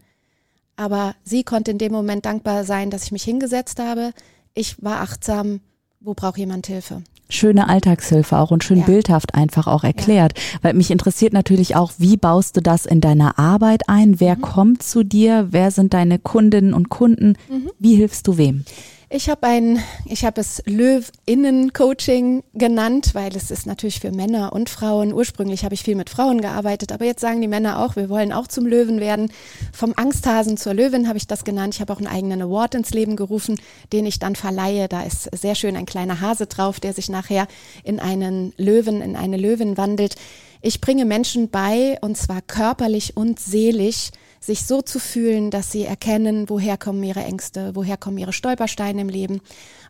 Aber 0.77 1.17
sie 1.25 1.43
konnte 1.43 1.73
in 1.73 1.79
dem 1.79 1.93
Moment 1.93 2.25
dankbar 2.27 2.65
sein, 2.65 2.91
dass 2.91 3.03
ich 3.03 3.13
mich 3.13 3.25
hingesetzt 3.25 3.81
habe. 3.81 4.13
Ich 4.55 4.81
war 4.83 5.01
achtsam. 5.01 5.61
Wo 6.01 6.15
braucht 6.15 6.39
jemand 6.39 6.69
Hilfe? 6.69 7.03
Schöne 7.29 7.69
Alltagshilfe 7.69 8.37
auch 8.39 8.51
und 8.51 8.65
schön 8.65 8.79
Ja. 8.79 8.85
bildhaft 8.87 9.35
einfach 9.35 9.67
auch 9.67 9.85
erklärt. 9.85 10.33
Weil 10.63 10.75
mich 10.75 10.91
interessiert 10.91 11.33
natürlich 11.33 11.77
auch, 11.77 11.93
wie 11.99 12.17
baust 12.17 12.57
du 12.57 12.61
das 12.63 12.87
in 12.87 13.01
deiner 13.01 13.39
Arbeit 13.39 13.83
ein? 13.89 14.21
Wer 14.21 14.37
kommt 14.37 14.83
zu 14.83 15.05
dir? 15.05 15.49
Wer 15.51 15.71
sind 15.71 15.95
deine 15.95 16.19
Kundinnen 16.19 16.75
und 16.75 16.89
Kunden? 16.89 17.35
Wie 17.79 17.95
hilfst 17.97 18.27
du 18.27 18.39
wem? 18.39 18.65
Ich 19.11 19.31
habe 19.31 19.47
ein, 19.47 19.83
ich 20.05 20.27
habe 20.27 20.39
es 20.39 20.63
Löwinnen-Coaching 20.67 22.45
genannt, 22.53 23.15
weil 23.15 23.35
es 23.35 23.51
ist 23.51 23.65
natürlich 23.65 24.01
für 24.01 24.11
Männer 24.11 24.53
und 24.53 24.69
Frauen. 24.69 25.15
Ursprünglich 25.15 25.65
habe 25.65 25.73
ich 25.73 25.83
viel 25.83 25.95
mit 25.95 26.11
Frauen 26.11 26.43
gearbeitet, 26.43 26.93
aber 26.93 27.07
jetzt 27.07 27.23
sagen 27.23 27.41
die 27.41 27.49
Männer 27.49 27.83
auch, 27.83 27.97
wir 27.97 28.11
wollen 28.11 28.35
auch 28.35 28.49
zum 28.49 28.67
Löwen 28.67 29.01
werden. 29.01 29.33
Vom 29.73 29.95
Angsthasen 29.97 30.59
zur 30.59 30.75
Löwin 30.75 31.09
habe 31.09 31.17
ich 31.17 31.27
das 31.27 31.45
genannt. 31.45 31.75
Ich 31.75 31.81
habe 31.81 31.91
auch 31.91 31.97
einen 31.97 32.07
eigenen 32.07 32.43
Award 32.43 32.75
ins 32.75 32.91
Leben 32.91 33.17
gerufen, 33.17 33.59
den 33.95 34.05
ich 34.05 34.19
dann 34.19 34.37
verleihe. 34.37 34.89
Da 34.89 35.05
ist 35.05 35.35
sehr 35.35 35.55
schön 35.55 35.75
ein 35.75 35.87
kleiner 35.87 36.21
Hase 36.21 36.47
drauf, 36.47 36.79
der 36.79 36.93
sich 36.93 37.09
nachher 37.09 37.49
in 37.85 38.01
einen 38.01 38.53
Löwen, 38.59 39.01
in 39.01 39.17
eine 39.17 39.39
Löwin 39.39 39.79
wandelt. 39.79 40.17
Ich 40.61 40.83
bringe 40.83 41.07
Menschen 41.07 41.49
bei, 41.49 41.97
und 42.03 42.19
zwar 42.19 42.43
körperlich 42.43 43.17
und 43.17 43.41
seelisch, 43.41 44.11
sich 44.41 44.65
so 44.65 44.83
zu 44.83 44.99
fühlen, 44.99 45.51
dass 45.51 45.73
sie 45.73 45.85
erkennen, 45.85 46.49
woher 46.49 46.77
kommen 46.77 47.03
ihre 47.03 47.25
Ängste, 47.25 47.75
woher 47.75 47.97
kommen 47.97 48.19
ihre 48.19 48.33
Stolpersteine 48.33 49.01
im 49.01 49.09
Leben. 49.09 49.41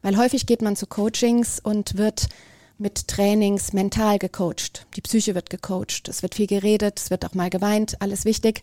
Weil 0.02 0.16
häufig 0.16 0.46
geht 0.46 0.62
man 0.62 0.76
zu 0.76 0.86
Coachings 0.86 1.60
und 1.60 1.96
wird 1.96 2.28
mit 2.78 3.08
Trainings 3.08 3.72
mental 3.72 4.18
gecoacht. 4.18 4.86
Die 4.94 5.00
Psyche 5.00 5.34
wird 5.34 5.50
gecoacht. 5.50 6.08
Es 6.08 6.22
wird 6.22 6.34
viel 6.34 6.46
geredet, 6.46 6.98
es 6.98 7.10
wird 7.10 7.26
auch 7.26 7.34
mal 7.34 7.50
geweint, 7.50 8.00
alles 8.00 8.24
wichtig. 8.24 8.62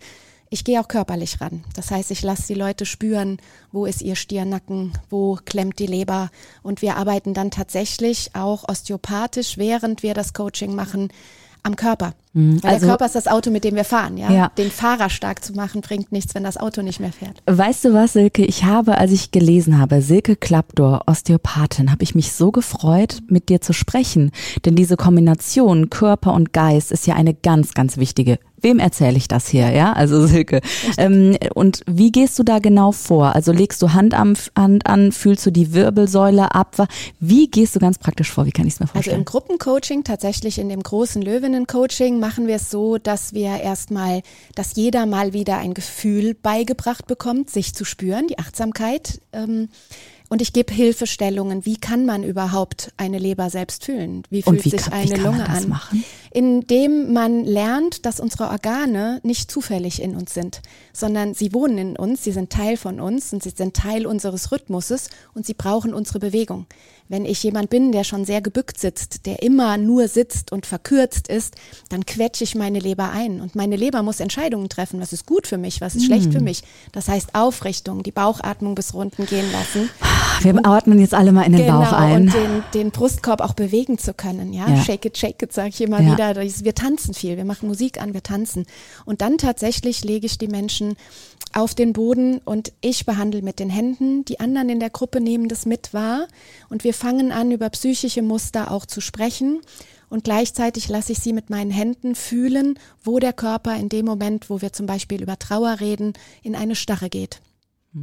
Ich 0.50 0.64
gehe 0.64 0.80
auch 0.80 0.88
körperlich 0.88 1.42
ran. 1.42 1.64
Das 1.74 1.92
heißt, 1.92 2.12
ich 2.12 2.22
lasse 2.22 2.48
die 2.48 2.54
Leute 2.60 2.86
spüren, 2.86 3.38
wo 3.72 3.86
ist 3.86 4.02
ihr 4.02 4.16
Stirnacken, 4.16 4.94
wo 5.10 5.38
klemmt 5.44 5.80
die 5.80 5.88
Leber. 5.88 6.30
Und 6.62 6.82
wir 6.82 6.96
arbeiten 6.98 7.34
dann 7.34 7.52
tatsächlich 7.52 8.30
auch 8.36 8.70
osteopathisch, 8.70 9.58
während 9.58 10.04
wir 10.04 10.14
das 10.14 10.34
Coaching 10.34 10.76
machen, 10.76 11.10
am 11.66 11.76
Körper. 11.76 12.14
Weil 12.34 12.60
also- 12.64 12.80
der 12.82 12.90
Körper 12.90 13.06
ist 13.06 13.16
das 13.16 13.28
Auto, 13.28 13.50
mit 13.50 13.64
dem 13.64 13.76
wir 13.76 13.86
fahren. 13.86 14.18
Ja? 14.18 14.30
Ja. 14.30 14.52
Den 14.58 14.70
Fahrer 14.70 15.10
stark 15.10 15.44
zu 15.44 15.54
machen, 15.54 15.80
bringt 15.80 16.12
nichts, 16.12 16.36
wenn 16.36 16.44
das 16.44 16.58
Auto 16.58 16.82
nicht 16.82 17.00
mehr 17.00 17.14
fährt. 17.14 17.42
Weißt 17.46 17.86
du 17.86 17.94
was, 17.94 18.12
Silke? 18.14 18.44
Ich 18.44 18.66
habe, 18.66 18.98
als 18.98 19.12
ich 19.12 19.32
gelesen 19.32 19.80
habe, 19.80 20.02
Silke 20.02 20.36
Klappdor, 20.36 21.04
Osteopathin, 21.08 21.92
habe 21.92 22.04
ich 22.04 22.14
mich 22.14 22.34
so 22.34 22.52
gefreut, 22.52 23.20
mit 23.30 23.48
dir 23.48 23.62
zu 23.62 23.72
sprechen. 23.72 24.32
Denn 24.66 24.76
diese 24.76 24.98
Kombination 24.98 25.90
Körper 25.90 26.34
und 26.34 26.52
Geist 26.52 26.92
ist 26.92 27.08
ja 27.08 27.16
eine 27.16 27.34
ganz, 27.34 27.74
ganz 27.74 27.96
wichtige. 27.96 28.38
Wem 28.66 28.80
erzähle 28.80 29.16
ich 29.18 29.28
das 29.28 29.48
hier, 29.48 29.70
ja? 29.70 29.94
Also 29.94 30.26
Silke. 30.26 30.60
Ähm, 30.98 31.38
und 31.54 31.82
wie 31.86 32.12
gehst 32.12 32.40
du 32.40 32.44
da 32.44 32.58
genau 32.58 32.92
vor? 32.92 33.36
Also 33.36 33.52
legst 33.52 33.80
du 33.84 33.94
Hand, 33.94 34.16
am, 34.16 34.34
Hand 34.58 34.88
an, 34.88 35.12
fühlst 35.12 35.46
du 35.46 35.52
die 35.52 35.72
Wirbelsäule 35.74 36.56
ab? 36.56 36.88
Wie 37.20 37.48
gehst 37.48 37.76
du 37.76 37.80
ganz 37.80 38.00
praktisch 38.00 38.32
vor? 38.32 38.48
Wie 38.48 38.52
kann 38.52 38.66
ich 38.66 38.74
es 38.74 38.80
mir 38.80 38.86
Also 38.86 38.94
vorstellen? 38.94 39.20
im 39.20 39.26
Gruppencoaching, 39.26 40.04
tatsächlich 40.04 40.58
in 40.58 40.70
dem 40.70 40.82
großen 40.82 41.22
Löwinnen-Coaching, 41.22 42.20
machen 42.20 42.48
wir 42.48 42.56
es 42.56 42.72
so, 42.72 42.98
dass 42.98 43.34
wir 43.34 43.60
erstmal, 43.62 44.22
dass 44.56 44.76
jeder 44.76 45.06
mal 45.06 45.34
wieder 45.34 45.58
ein 45.58 45.76
Gefühl 45.76 46.34
beigebracht 46.34 47.06
bekommt, 47.06 47.52
sich 47.52 47.76
zu 47.76 47.86
spüren, 47.86 48.26
die 48.28 48.40
Achtsamkeit. 48.40 49.20
Ähm, 49.32 49.70
Und 50.28 50.42
ich 50.42 50.54
gebe 50.54 50.74
Hilfestellungen, 50.74 51.68
wie 51.68 51.78
kann 51.78 52.08
man 52.08 52.24
überhaupt 52.24 52.92
eine 52.98 53.20
Leber 53.20 53.52
selbst 53.52 53.86
fühlen? 53.86 54.24
Wie 54.32 54.42
fühlt 54.42 54.66
wie 54.66 54.70
sich 54.72 54.82
kann- 54.82 54.94
eine 54.94 55.18
Lunge 55.18 55.48
an? 55.48 55.70
machen? 55.70 56.04
Indem 56.40 57.14
man 57.14 57.46
lernt, 57.46 58.06
dass 58.06 58.20
unsere 58.20 58.50
Organe 58.50 59.22
nicht 59.24 59.50
zufällig 59.50 60.02
in 60.02 60.18
uns 60.18 60.34
sind, 60.34 60.62
sondern 60.92 61.34
sie 61.34 61.54
wohnen 61.54 61.78
in 61.78 61.96
uns, 61.96 62.26
sie 62.26 62.34
sind 62.34 62.50
Teil 62.50 62.76
von 62.76 63.00
uns 63.00 63.32
und 63.32 63.42
sie 63.42 63.52
sind 63.56 63.74
Teil 63.74 64.06
unseres 64.06 64.52
Rhythmuses 64.52 65.08
und 65.34 65.46
sie 65.46 65.54
brauchen 65.54 65.94
unsere 65.94 66.20
Bewegung. 66.20 66.66
Wenn 67.08 67.24
ich 67.24 67.42
jemand 67.44 67.70
bin, 67.70 67.92
der 67.94 68.04
schon 68.04 68.26
sehr 68.26 68.42
gebückt 68.42 68.80
sitzt, 68.80 69.28
der 69.28 69.44
immer 69.44 69.78
nur 69.78 70.08
sitzt 70.10 70.52
und 70.52 70.66
verkürzt 70.66 71.28
ist, 71.30 71.54
dann 71.90 72.04
quetsche 72.06 72.44
ich 72.44 72.56
meine 72.56 72.80
Leber 72.80 73.12
ein. 73.12 73.42
Und 73.42 73.56
meine 73.56 73.76
Leber 73.76 74.02
muss 74.02 74.20
Entscheidungen 74.20 74.70
treffen, 74.70 75.00
was 75.00 75.14
ist 75.14 75.28
gut 75.28 75.46
für 75.46 75.60
mich, 75.60 75.82
was 75.82 75.96
ist 75.96 76.06
schlecht 76.06 76.26
Hm. 76.26 76.32
für 76.32 76.42
mich. 76.42 76.64
Das 76.94 77.08
heißt 77.08 77.36
Aufrichtung, 77.36 78.02
die 78.02 78.12
Bauchatmung 78.12 78.74
bis 78.76 78.92
unten 78.92 79.26
gehen 79.28 79.46
lassen. 79.52 79.90
Wir 80.42 80.60
atmen 80.66 80.98
jetzt 81.00 81.14
alle 81.14 81.32
mal 81.32 81.44
in 81.44 81.54
den 81.54 81.68
Bauch 81.68 81.94
ein. 81.94 82.26
Genau, 82.26 82.38
und 82.38 82.44
den, 82.44 82.64
den 82.74 82.92
Brustkorb 82.92 83.40
auch 83.40 83.54
bewegen 83.54 84.00
zu 84.00 84.16
können. 84.16 84.52
Ja, 84.52 84.68
Ja. 84.68 84.82
shake 84.84 85.06
it, 85.06 85.16
shake 85.18 85.42
it, 85.44 85.54
sage 85.54 85.70
ich 85.70 85.82
immer 85.82 86.02
Ja. 86.02 86.12
wieder. 86.14 86.25
Das- 86.34 86.64
Wir 86.64 86.76
tanzen 86.76 87.14
viel, 87.14 87.38
wir 87.38 87.46
machen 87.46 87.68
Musik 87.68 88.02
an, 88.02 88.14
wir 88.14 88.24
tanzen. 88.24 88.66
Und 89.06 89.22
dann 89.22 89.38
tatsächlich 89.38 90.04
lege 90.04 90.26
ich 90.26 90.38
die 90.38 90.48
Menschen 90.48 90.96
auf 91.54 91.76
den 91.76 91.94
Boden 91.94 92.40
und 92.44 92.72
ich 92.82 93.06
behandle 93.06 93.42
mit 93.42 93.60
den 93.60 93.70
Händen. 93.70 94.26
Die 94.26 94.40
anderen 94.40 94.70
in 94.70 94.80
der 94.80 94.90
Gruppe 94.90 95.22
nehmen 95.22 95.48
das 95.48 95.66
mit 95.66 95.94
wahr 95.94 96.28
und 96.70 96.84
wir 96.84 96.94
fangen 96.94 97.32
an, 97.32 97.52
über 97.52 97.70
psychische 97.70 98.22
Muster 98.22 98.72
auch 98.72 98.86
zu 98.86 99.02
sprechen. 99.02 99.62
Und 100.10 100.24
gleichzeitig 100.24 100.88
lasse 100.88 101.14
ich 101.14 101.20
sie 101.20 101.34
mit 101.34 101.50
meinen 101.50 101.72
Händen 101.72 102.14
fühlen, 102.16 102.78
wo 103.04 103.20
der 103.20 103.34
Körper 103.34 103.76
in 103.76 103.90
dem 103.90 104.06
Moment, 104.06 104.50
wo 104.50 104.62
wir 104.62 104.72
zum 104.72 104.86
Beispiel 104.86 105.22
über 105.22 105.40
Trauer 105.40 105.80
reden, 105.80 106.14
in 106.44 106.56
eine 106.56 106.76
Starre 106.76 107.10
geht. 107.10 107.42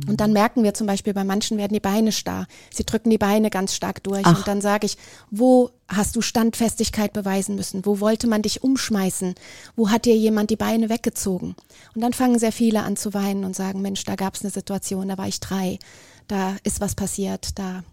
Und 0.08 0.20
dann 0.22 0.32
merken 0.32 0.64
wir 0.64 0.72
zum 0.72 0.86
Beispiel, 0.86 1.12
bei 1.12 1.24
manchen 1.24 1.58
werden 1.58 1.74
die 1.74 1.80
Beine 1.80 2.12
starr. 2.12 2.46
Sie 2.72 2.84
drücken 2.84 3.10
die 3.10 3.18
Beine 3.18 3.50
ganz 3.50 3.74
stark 3.74 4.02
durch. 4.02 4.24
Ach. 4.24 4.38
Und 4.38 4.48
dann 4.48 4.62
sage 4.62 4.86
ich, 4.86 4.96
wo 5.30 5.70
hast 5.86 6.16
du 6.16 6.22
Standfestigkeit 6.22 7.12
beweisen 7.12 7.56
müssen? 7.56 7.84
Wo 7.84 8.00
wollte 8.00 8.26
man 8.26 8.40
dich 8.40 8.62
umschmeißen? 8.62 9.34
Wo 9.76 9.90
hat 9.90 10.06
dir 10.06 10.16
jemand 10.16 10.48
die 10.48 10.56
Beine 10.56 10.88
weggezogen? 10.88 11.56
Und 11.94 12.00
dann 12.00 12.14
fangen 12.14 12.38
sehr 12.38 12.52
viele 12.52 12.82
an 12.84 12.96
zu 12.96 13.12
weinen 13.12 13.44
und 13.44 13.54
sagen, 13.54 13.82
Mensch, 13.82 14.02
da 14.04 14.16
gab 14.16 14.34
es 14.34 14.40
eine 14.40 14.50
Situation, 14.50 15.08
da 15.08 15.18
war 15.18 15.28
ich 15.28 15.40
drei, 15.40 15.78
da 16.26 16.56
ist 16.64 16.80
was 16.80 16.94
passiert, 16.94 17.58
da 17.58 17.84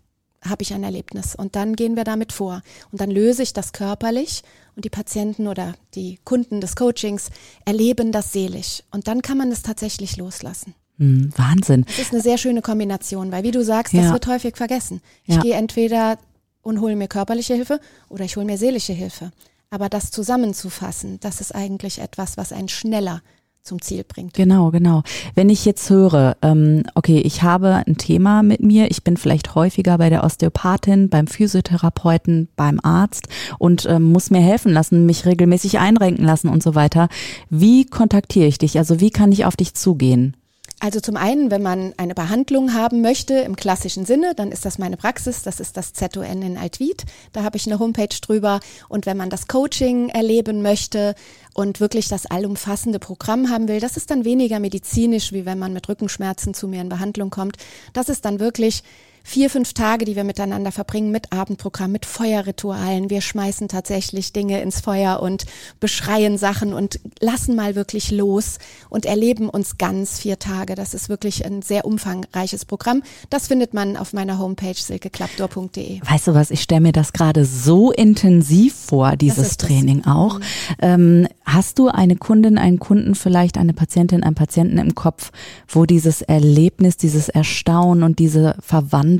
habe 0.41 0.63
ich 0.63 0.73
ein 0.73 0.83
Erlebnis. 0.83 1.35
Und 1.35 1.57
dann 1.57 1.75
gehen 1.75 1.97
wir 1.97 2.05
damit 2.05 2.31
vor. 2.31 2.61
Und 2.93 3.01
dann 3.01 3.11
löse 3.11 3.43
ich 3.43 3.51
das 3.51 3.73
körperlich 3.73 4.43
und 4.77 4.85
die 4.85 4.89
Patienten 4.89 5.47
oder 5.47 5.73
die 5.95 6.17
Kunden 6.23 6.61
des 6.61 6.77
Coachings 6.77 7.29
erleben 7.65 8.13
das 8.13 8.31
seelisch. 8.31 8.83
Und 8.91 9.09
dann 9.09 9.21
kann 9.21 9.37
man 9.37 9.51
es 9.51 9.63
tatsächlich 9.63 10.15
loslassen. 10.15 10.75
Hm, 10.99 11.31
Wahnsinn. 11.35 11.85
Das 11.87 11.99
ist 11.99 12.13
eine 12.13 12.21
sehr 12.21 12.37
schöne 12.37 12.61
Kombination, 12.61 13.31
weil 13.31 13.43
wie 13.43 13.51
du 13.51 13.63
sagst, 13.63 13.93
Ja. 13.93 14.03
das 14.03 14.11
wird 14.13 14.27
häufig 14.27 14.57
vergessen. 14.57 15.01
Ich 15.25 15.35
Ja. 15.35 15.41
gehe 15.41 15.53
entweder 15.55 16.17
und 16.61 16.81
hole 16.81 16.95
mir 16.95 17.07
körperliche 17.07 17.53
Hilfe 17.55 17.79
oder 18.09 18.25
ich 18.25 18.35
hole 18.35 18.45
mir 18.45 18.57
seelische 18.57 18.93
Hilfe. 18.93 19.31
Aber 19.69 19.87
das 19.87 20.11
zusammenzufassen, 20.11 21.19
das 21.21 21.41
ist 21.41 21.55
eigentlich 21.55 21.99
etwas, 21.99 22.37
was 22.37 22.51
einen 22.51 22.69
schneller 22.69 23.21
zum 23.61 23.81
Ziel 23.81 24.03
bringt. 24.07 24.33
Genau, 24.33 24.71
genau. 24.71 25.03
Wenn 25.35 25.49
ich 25.49 25.63
jetzt 25.65 25.89
höre, 25.89 26.37
ähm, 26.41 26.83
okay, 26.95 27.19
ich 27.19 27.43
habe 27.43 27.83
ein 27.85 27.97
Thema 27.97 28.41
mit 28.41 28.61
mir, 28.61 28.89
ich 28.89 29.03
bin 29.03 29.15
vielleicht 29.15 29.53
häufiger 29.53 29.97
bei 29.97 30.09
der 30.09 30.23
Osteopathin, 30.23 31.09
beim 31.09 31.27
Physiotherapeuten, 31.27 32.47
beim 32.55 32.79
Arzt 32.81 33.27
und 33.57 33.85
ähm, 33.85 34.03
muss 34.11 34.31
mir 34.31 34.41
helfen 34.41 34.71
lassen, 34.73 35.05
mich 35.05 35.25
regelmäßig 35.25 35.77
einrenken 35.79 36.25
lassen 36.25 36.49
und 36.49 36.63
so 36.63 36.73
weiter. 36.73 37.09
Wie 37.49 37.85
kontaktiere 37.85 38.47
ich 38.47 38.57
dich? 38.57 38.77
Also 38.77 38.99
wie 39.01 39.11
kann 39.11 39.31
ich 39.31 39.45
auf 39.45 39.55
dich 39.55 39.73
zugehen? 39.75 40.35
Also 40.81 41.01
zum 41.01 41.17
einen, 41.17 41.51
wenn 41.51 41.61
man 41.61 41.93
eine 41.97 42.15
Behandlung 42.15 42.73
haben 42.73 43.01
möchte 43.01 43.33
im 43.33 43.57
klassischen 43.57 44.05
Sinne, 44.05 44.33
dann 44.33 44.51
ist 44.51 44.63
das 44.63 44.77
meine 44.77 44.95
Praxis, 44.95 45.43
das 45.43 45.59
ist 45.59 45.75
das 45.75 45.91
ZON 45.91 46.41
in 46.41 46.57
Altwied. 46.57 47.03
Da 47.33 47.43
habe 47.43 47.57
ich 47.57 47.67
eine 47.67 47.79
Homepage 47.79 48.07
drüber. 48.21 48.61
Und 48.87 49.05
wenn 49.05 49.17
man 49.17 49.29
das 49.29 49.47
Coaching 49.47 50.07
erleben 50.07 50.61
möchte 50.61 51.15
und 51.53 51.81
wirklich 51.81 52.07
das 52.07 52.25
allumfassende 52.25 52.99
Programm 52.99 53.49
haben 53.49 53.67
will, 53.67 53.81
das 53.81 53.97
ist 53.97 54.09
dann 54.09 54.23
weniger 54.23 54.59
medizinisch, 54.59 55.33
wie 55.33 55.45
wenn 55.45 55.59
man 55.59 55.73
mit 55.73 55.89
Rückenschmerzen 55.89 56.53
zu 56.53 56.69
mir 56.69 56.79
in 56.79 56.87
Behandlung 56.87 57.29
kommt. 57.29 57.57
Das 57.91 58.07
ist 58.07 58.23
dann 58.23 58.39
wirklich 58.39 58.83
vier, 59.29 59.51
fünf 59.51 59.73
Tage, 59.73 60.05
die 60.05 60.15
wir 60.15 60.23
miteinander 60.23 60.71
verbringen 60.71 61.11
mit 61.11 61.31
Abendprogramm, 61.31 61.91
mit 61.91 62.07
Feuerritualen. 62.07 63.11
Wir 63.11 63.21
schmeißen 63.21 63.67
tatsächlich 63.67 64.33
Dinge 64.33 64.59
ins 64.61 64.81
Feuer 64.81 65.21
und 65.21 65.45
beschreien 65.79 66.39
Sachen 66.39 66.73
und 66.73 66.99
lassen 67.19 67.55
mal 67.55 67.75
wirklich 67.75 68.09
los 68.09 68.57
und 68.89 69.05
erleben 69.05 69.47
uns 69.47 69.77
ganz 69.77 70.17
vier 70.17 70.39
Tage. 70.39 70.73
Das 70.73 70.95
ist 70.95 71.09
wirklich 71.09 71.45
ein 71.45 71.61
sehr 71.61 71.85
umfangreiches 71.85 72.65
Programm. 72.65 73.03
Das 73.29 73.47
findet 73.47 73.75
man 73.75 73.97
auf 73.97 74.13
meiner 74.13 74.39
Homepage 74.39 74.73
silkeklapdor.de. 74.73 76.01
Weißt 76.03 76.27
du 76.27 76.33
was, 76.33 76.49
ich 76.49 76.63
stelle 76.63 76.81
mir 76.81 76.91
das 76.91 77.13
gerade 77.13 77.45
so 77.45 77.91
intensiv 77.91 78.73
vor, 78.73 79.15
dieses. 79.15 79.57
Training 79.59 80.05
auch. 80.05 80.39
Ähm, 80.81 81.27
hast 81.45 81.77
du 81.77 81.89
eine 81.89 82.15
Kundin, 82.15 82.57
einen 82.57 82.79
Kunden, 82.79 83.13
vielleicht 83.13 83.57
eine 83.57 83.73
Patientin, 83.73 84.23
einen 84.23 84.35
Patienten 84.35 84.77
im 84.77 84.95
Kopf, 84.95 85.31
wo 85.67 85.85
dieses 85.85 86.21
Erlebnis, 86.21 86.97
dieses 86.97 87.29
Erstaunen 87.29 88.03
und 88.03 88.19
diese 88.19 88.55
Verwandlung 88.61 89.18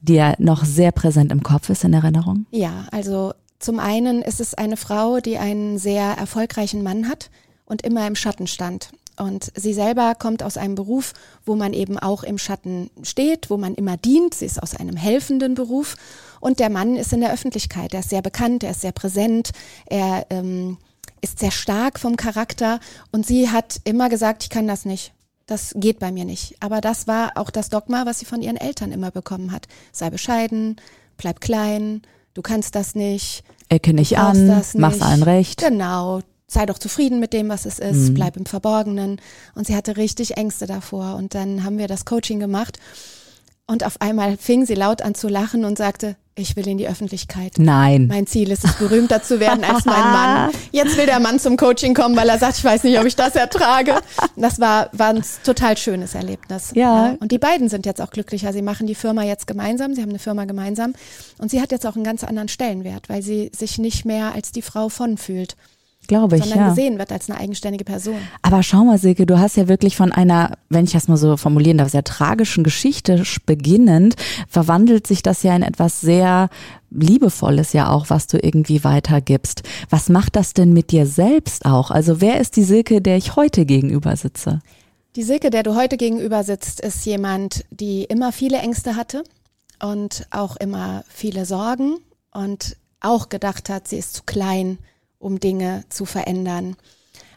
dir 0.00 0.34
noch 0.38 0.64
sehr 0.64 0.92
präsent 0.92 1.32
im 1.32 1.42
Kopf 1.42 1.68
ist 1.70 1.84
in 1.84 1.92
Erinnerung? 1.92 2.46
Ja, 2.50 2.86
also 2.90 3.32
zum 3.58 3.78
einen 3.78 4.22
ist 4.22 4.40
es 4.40 4.54
eine 4.54 4.76
Frau, 4.76 5.20
die 5.20 5.38
einen 5.38 5.78
sehr 5.78 6.02
erfolgreichen 6.02 6.82
Mann 6.82 7.08
hat 7.08 7.30
und 7.64 7.82
immer 7.82 8.06
im 8.06 8.16
Schatten 8.16 8.46
stand. 8.46 8.90
Und 9.16 9.52
sie 9.54 9.74
selber 9.74 10.14
kommt 10.14 10.42
aus 10.42 10.56
einem 10.56 10.74
Beruf, 10.74 11.12
wo 11.44 11.54
man 11.54 11.72
eben 11.72 11.98
auch 11.98 12.22
im 12.22 12.38
Schatten 12.38 12.90
steht, 13.02 13.50
wo 13.50 13.56
man 13.56 13.74
immer 13.74 13.96
dient. 13.96 14.34
Sie 14.34 14.46
ist 14.46 14.62
aus 14.62 14.74
einem 14.74 14.96
helfenden 14.96 15.54
Beruf. 15.54 15.96
Und 16.40 16.58
der 16.58 16.70
Mann 16.70 16.96
ist 16.96 17.12
in 17.12 17.20
der 17.20 17.32
Öffentlichkeit. 17.32 17.94
Er 17.94 18.00
ist 18.00 18.10
sehr 18.10 18.22
bekannt, 18.22 18.64
er 18.64 18.72
ist 18.72 18.80
sehr 18.80 18.92
präsent, 18.92 19.50
er 19.86 20.26
ähm, 20.30 20.78
ist 21.20 21.38
sehr 21.38 21.50
stark 21.50 22.00
vom 22.00 22.16
Charakter. 22.16 22.80
Und 23.12 23.26
sie 23.26 23.50
hat 23.50 23.80
immer 23.84 24.08
gesagt, 24.08 24.42
ich 24.44 24.50
kann 24.50 24.66
das 24.66 24.84
nicht. 24.84 25.12
Das 25.52 25.74
geht 25.76 25.98
bei 25.98 26.10
mir 26.10 26.24
nicht. 26.24 26.56
Aber 26.60 26.80
das 26.80 27.06
war 27.06 27.32
auch 27.34 27.50
das 27.50 27.68
Dogma, 27.68 28.06
was 28.06 28.18
sie 28.20 28.24
von 28.24 28.40
ihren 28.40 28.56
Eltern 28.56 28.90
immer 28.90 29.10
bekommen 29.10 29.52
hat. 29.52 29.66
Sei 29.92 30.08
bescheiden, 30.08 30.76
bleib 31.18 31.42
klein, 31.42 32.00
du 32.32 32.40
kannst 32.40 32.74
das 32.74 32.94
nicht. 32.94 33.44
Ecke 33.68 33.92
nicht 33.92 34.16
an, 34.16 34.48
das 34.48 34.72
mach's 34.72 34.94
nicht. 34.96 35.04
allen 35.04 35.22
recht. 35.22 35.60
Genau. 35.62 36.20
Sei 36.46 36.64
doch 36.64 36.78
zufrieden 36.78 37.20
mit 37.20 37.34
dem, 37.34 37.50
was 37.50 37.66
es 37.66 37.78
ist, 37.78 38.08
Mhm. 38.08 38.14
bleib 38.14 38.38
im 38.38 38.46
Verborgenen. 38.46 39.20
Und 39.54 39.66
sie 39.66 39.76
hatte 39.76 39.98
richtig 39.98 40.38
Ängste 40.38 40.66
davor. 40.66 41.16
Und 41.16 41.34
dann 41.34 41.64
haben 41.64 41.76
wir 41.76 41.86
das 41.86 42.06
Coaching 42.06 42.40
gemacht. 42.40 42.78
Und 43.72 43.86
auf 43.86 44.02
einmal 44.02 44.36
fing 44.36 44.66
sie 44.66 44.74
laut 44.74 45.00
an 45.00 45.14
zu 45.14 45.28
lachen 45.28 45.64
und 45.64 45.78
sagte, 45.78 46.16
ich 46.34 46.56
will 46.56 46.68
in 46.68 46.76
die 46.76 46.86
Öffentlichkeit. 46.86 47.54
Nein. 47.56 48.06
Mein 48.06 48.26
Ziel 48.26 48.50
ist 48.50 48.66
es, 48.66 48.74
berühmter 48.74 49.22
zu 49.22 49.40
werden 49.40 49.64
als 49.64 49.86
mein 49.86 49.98
Mann. 49.98 50.50
Jetzt 50.72 50.98
will 50.98 51.06
der 51.06 51.20
Mann 51.20 51.38
zum 51.38 51.56
Coaching 51.56 51.94
kommen, 51.94 52.14
weil 52.14 52.28
er 52.28 52.38
sagt, 52.38 52.58
ich 52.58 52.64
weiß 52.64 52.84
nicht, 52.84 52.98
ob 52.98 53.06
ich 53.06 53.16
das 53.16 53.34
ertrage. 53.34 53.94
Das 54.36 54.60
war, 54.60 54.90
war 54.92 55.08
ein 55.08 55.24
total 55.42 55.78
schönes 55.78 56.14
Erlebnis. 56.14 56.72
Ja. 56.74 57.16
Und 57.18 57.32
die 57.32 57.38
beiden 57.38 57.70
sind 57.70 57.86
jetzt 57.86 58.02
auch 58.02 58.10
glücklicher. 58.10 58.52
Sie 58.52 58.60
machen 58.60 58.86
die 58.86 58.94
Firma 58.94 59.22
jetzt 59.22 59.46
gemeinsam. 59.46 59.94
Sie 59.94 60.02
haben 60.02 60.10
eine 60.10 60.18
Firma 60.18 60.44
gemeinsam. 60.44 60.92
Und 61.38 61.50
sie 61.50 61.62
hat 61.62 61.72
jetzt 61.72 61.86
auch 61.86 61.94
einen 61.94 62.04
ganz 62.04 62.24
anderen 62.24 62.48
Stellenwert, 62.48 63.08
weil 63.08 63.22
sie 63.22 63.50
sich 63.56 63.78
nicht 63.78 64.04
mehr 64.04 64.34
als 64.34 64.52
die 64.52 64.60
Frau 64.60 64.90
von 64.90 65.16
fühlt, 65.16 65.56
Glaube 66.12 66.36
ich, 66.36 66.42
sondern 66.42 66.58
ja. 66.60 66.68
gesehen 66.68 66.98
wird 66.98 67.10
als 67.10 67.30
eine 67.30 67.38
eigenständige 67.40 67.84
Person. 67.84 68.16
Aber 68.42 68.62
schau 68.62 68.84
mal, 68.84 68.98
Silke, 68.98 69.24
du 69.24 69.38
hast 69.38 69.56
ja 69.56 69.66
wirklich 69.68 69.96
von 69.96 70.12
einer, 70.12 70.58
wenn 70.68 70.84
ich 70.84 70.92
das 70.92 71.08
mal 71.08 71.16
so 71.16 71.36
formulieren 71.36 71.78
darf, 71.78 71.90
sehr 71.90 72.04
tragischen 72.04 72.64
Geschichte 72.64 73.18
sch- 73.22 73.40
beginnend, 73.46 74.16
verwandelt 74.48 75.06
sich 75.06 75.22
das 75.22 75.42
ja 75.42 75.56
in 75.56 75.62
etwas 75.62 76.00
sehr 76.00 76.50
Liebevolles 76.90 77.72
ja 77.72 77.88
auch, 77.90 78.10
was 78.10 78.26
du 78.26 78.38
irgendwie 78.38 78.84
weitergibst. 78.84 79.62
Was 79.88 80.08
macht 80.08 80.36
das 80.36 80.52
denn 80.52 80.72
mit 80.72 80.90
dir 80.90 81.06
selbst 81.06 81.64
auch? 81.64 81.90
Also 81.90 82.20
wer 82.20 82.40
ist 82.40 82.56
die 82.56 82.64
Silke, 82.64 83.00
der 83.00 83.16
ich 83.16 83.36
heute 83.36 83.64
gegenüber 83.64 84.14
sitze? 84.16 84.60
Die 85.16 85.22
Silke, 85.22 85.50
der 85.50 85.62
du 85.62 85.74
heute 85.74 85.96
gegenüber 85.96 86.44
sitzt, 86.44 86.80
ist 86.80 87.04
jemand, 87.06 87.64
die 87.70 88.04
immer 88.04 88.32
viele 88.32 88.58
Ängste 88.58 88.96
hatte 88.96 89.24
und 89.82 90.26
auch 90.30 90.56
immer 90.56 91.04
viele 91.08 91.44
Sorgen 91.46 91.96
und 92.32 92.76
auch 93.00 93.28
gedacht 93.28 93.68
hat, 93.68 93.88
sie 93.88 93.96
ist 93.96 94.14
zu 94.14 94.22
klein, 94.24 94.78
um 95.22 95.40
Dinge 95.40 95.84
zu 95.88 96.04
verändern. 96.04 96.76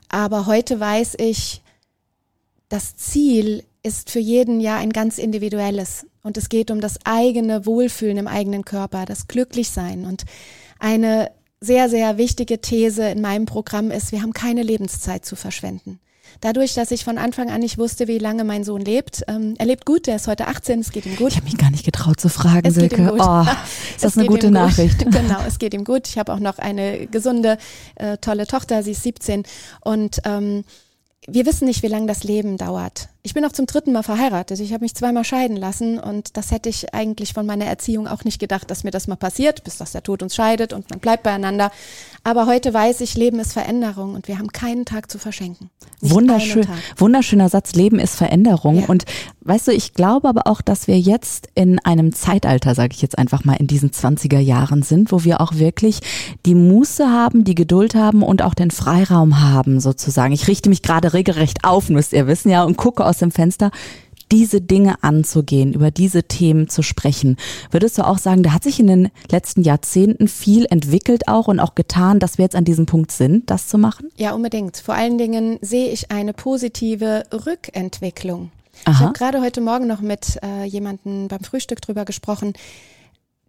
Aber 0.10 0.46
heute 0.46 0.80
weiß 0.80 1.15
ich, 1.20 1.62
das 2.68 2.96
Ziel 2.96 3.63
ist 3.84 4.10
für 4.10 4.20
jeden 4.20 4.60
ja 4.60 4.77
ein 4.77 4.92
ganz 4.92 5.18
individuelles 5.18 6.08
und 6.24 6.38
es 6.38 6.50
geht 6.50 6.72
um 6.72 6.82
das 6.82 6.98
eigene 7.06 7.65
Wohlfühlen 7.65 8.18
im 8.18 8.27
eigenen 8.27 8.65
Körper, 8.65 9.06
das 9.06 9.27
Glücklichsein 9.27 10.06
und 10.06 10.25
eine 10.80 11.32
sehr, 11.62 11.89
sehr 11.89 12.18
wichtige 12.18 12.60
These 12.60 13.08
in 13.10 13.22
meinem 13.22 13.46
Programm 13.46 13.92
ist, 13.92 14.12
wir 14.12 14.22
haben 14.22 14.34
keine 14.34 14.63
Lebenszeit 14.63 15.25
zu 15.25 15.36
verschwenden. 15.36 16.00
Dadurch, 16.42 16.74
dass 16.74 16.92
ich 16.92 17.04
von 17.04 17.18
Anfang 17.18 17.50
an 17.50 17.62
nicht 17.62 17.77
wusste, 17.77 18.08
wie 18.08 18.18
lange 18.18 18.44
mein 18.44 18.63
Sohn 18.63 18.82
lebt, 18.82 19.24
ähm, 19.27 19.56
er 19.58 19.65
lebt 19.65 19.86
gut, 19.86 20.08
der 20.08 20.18
ist 20.18 20.27
heute 20.27 20.48
18, 20.48 20.80
es 20.80 20.92
geht 20.92 21.06
ihm 21.06 21.15
gut. 21.15 21.30
Ich 21.30 21.36
habe 21.38 21.46
mich 21.46 21.58
gar 21.58 21.72
nicht 21.72 21.86
getraut 21.86 22.20
zu 22.20 22.30
fragen, 22.30 22.68
Es 22.68 22.75
geht 22.75 22.92
ihm 22.94 23.06
Silke. 23.06 23.12
gut. 23.12 23.22
Oh, 23.22 23.42
ist 23.96 24.04
das 24.04 24.18
eine 24.18 24.27
gute 24.27 24.48
ihm 24.48 24.54
gut. 24.54 24.62
Nachricht? 24.62 25.00
Genau, 25.12 25.39
es 25.48 25.60
geht 25.60 25.74
ihm 25.74 25.84
gut. 25.84 26.08
Ich 26.08 26.18
habe 26.18 26.34
auch 26.34 26.39
noch 26.39 26.58
eine 26.60 27.08
gesunde, 27.08 27.58
äh, 27.96 28.18
tolle 28.18 28.48
Tochter, 28.48 28.84
sie 28.84 28.92
ist 28.92 29.04
17. 29.04 29.44
Und 29.82 30.20
ähm, 30.25 30.63
wir 31.27 31.46
wissen 31.46 31.65
nicht, 31.65 31.84
wie 31.84 31.88
lange 31.88 32.08
das 32.08 32.24
Leben 32.24 32.58
dauert. 32.58 33.10
Ich 33.25 33.34
bin 33.34 33.44
auch 33.44 33.51
zum 33.51 33.65
dritten 33.65 33.91
Mal 33.91 34.03
verheiratet. 34.03 34.60
Ich 34.60 34.72
habe 34.72 34.84
mich 34.84 34.94
zweimal 34.94 35.24
scheiden 35.24 35.58
lassen 35.58 35.98
und 35.98 36.38
das 36.38 36.51
hätte 36.51 36.70
ich 36.70 36.94
eigentlich 36.94 37.34
von 37.34 37.48
meiner 37.48 37.65
Erziehung 37.65 38.08
auch 38.08 38.24
nicht 38.24 38.38
gedacht, 38.38 38.70
dass 38.70 38.84
mir 38.84 38.91
das 38.91 39.08
mal 39.08 39.15
passiert, 39.15 39.63
bis 39.63 39.77
dass 39.77 39.94
der 39.94 40.03
Tod 40.03 40.22
uns 40.22 40.36
scheidet 40.36 40.74
und 40.74 40.91
man 40.91 41.00
bleibt 41.00 41.24
beieinander. 41.24 41.72
Aber 42.24 42.46
heute 42.46 42.72
weiß 42.72 43.01
ich, 43.01 43.15
Leben 43.15 43.39
ist 43.39 43.53
Veränderung 43.53 44.13
und 44.13 44.27
wir 44.27 44.38
haben 44.38 44.51
keinen 44.51 44.86
Tag 44.86 45.10
zu 45.10 45.17
verschenken. 45.17 45.72
Nicht 46.01 46.13
Wunderschön, 46.13 46.67
wunderschöner 46.98 47.50
Satz, 47.50 47.74
Leben 47.74 47.98
ist 47.98 48.15
Veränderung. 48.15 48.82
Ja. 48.82 48.86
Und 48.86 49.05
weißt 49.41 49.70
du, 49.70 49.72
ich 49.72 49.94
glaube 49.94 50.29
aber 50.29 50.46
auch, 50.46 50.62
dass 50.62 50.88
wir 50.88 51.00
jetzt 51.00 51.48
in 51.55 51.79
einem 51.79 52.13
Zeitalter, 52.13 52.75
sage 52.75 52.94
ich 52.94 53.01
jetzt 53.01 53.17
einfach 53.17 53.44
mal, 53.44 53.55
in 53.55 53.65
diesen 53.65 53.89
20er 53.89 54.39
Jahren 54.39 54.84
sind, 54.84 55.12
wo 55.12 55.24
wir 55.24 55.41
auch 55.41 55.55
wirklich 55.55 56.00
die 56.46 56.55
Muße 56.55 57.10
haben, 57.10 57.44
die 57.44 57.55
Geduld 57.55 57.96
haben 57.96 58.22
und 58.22 58.44
auch 58.44 58.53
den 58.53 58.70
Freiraum 58.70 59.41
haben, 59.41 59.79
sozusagen. 59.79 60.34
Ich 60.34 60.48
richte 60.48 60.70
mich 60.70 60.84
gerade 60.84 61.13
regelrecht 61.13 61.63
auf, 61.63 61.89
müsst 61.89 62.13
ihr 62.13 62.27
wissen, 62.27 62.51
ja, 62.51 62.63
und 62.63 62.77
gucke 62.77 63.03
aus 63.03 63.14
aus 63.15 63.19
dem 63.19 63.31
Fenster, 63.31 63.72
diese 64.31 64.60
Dinge 64.60 65.03
anzugehen, 65.03 65.74
über 65.74 65.91
diese 65.91 66.24
Themen 66.24 66.67
zu 66.67 66.81
sprechen. 66.81 67.38
Würdest 67.72 67.98
du 67.98 68.05
auch 68.05 68.17
sagen, 68.17 68.43
da 68.43 68.53
hat 68.53 68.63
sich 68.63 68.79
in 68.79 68.88
den 68.88 69.10
letzten 69.29 69.62
Jahrzehnten 69.62 70.27
viel 70.27 70.65
entwickelt 70.65 71.27
auch 71.27 71.48
und 71.48 71.60
auch 71.60 71.75
getan, 71.75 72.19
dass 72.19 72.38
wir 72.38 72.43
jetzt 72.43 72.55
an 72.55 72.65
diesem 72.65 72.88
Punkt 72.88 73.12
sind, 73.12 73.50
das 73.50 73.67
zu 73.67 73.77
machen? 73.77 74.10
Ja, 74.17 74.34
unbedingt. 74.34 74.77
Vor 74.77 74.95
allen 74.95 75.17
Dingen 75.17 75.60
sehe 75.62 75.91
ich 75.91 76.12
eine 76.12 76.34
positive 76.34 77.24
Rückentwicklung. 77.31 78.51
Aha. 78.84 78.91
Ich 78.91 79.00
habe 79.00 79.13
gerade 79.13 79.41
heute 79.41 79.62
Morgen 79.62 79.88
noch 79.88 80.01
mit 80.01 80.39
äh, 80.43 80.65
jemandem 80.65 81.27
beim 81.27 81.41
Frühstück 81.41 81.81
drüber 81.81 82.03
gesprochen 82.03 82.53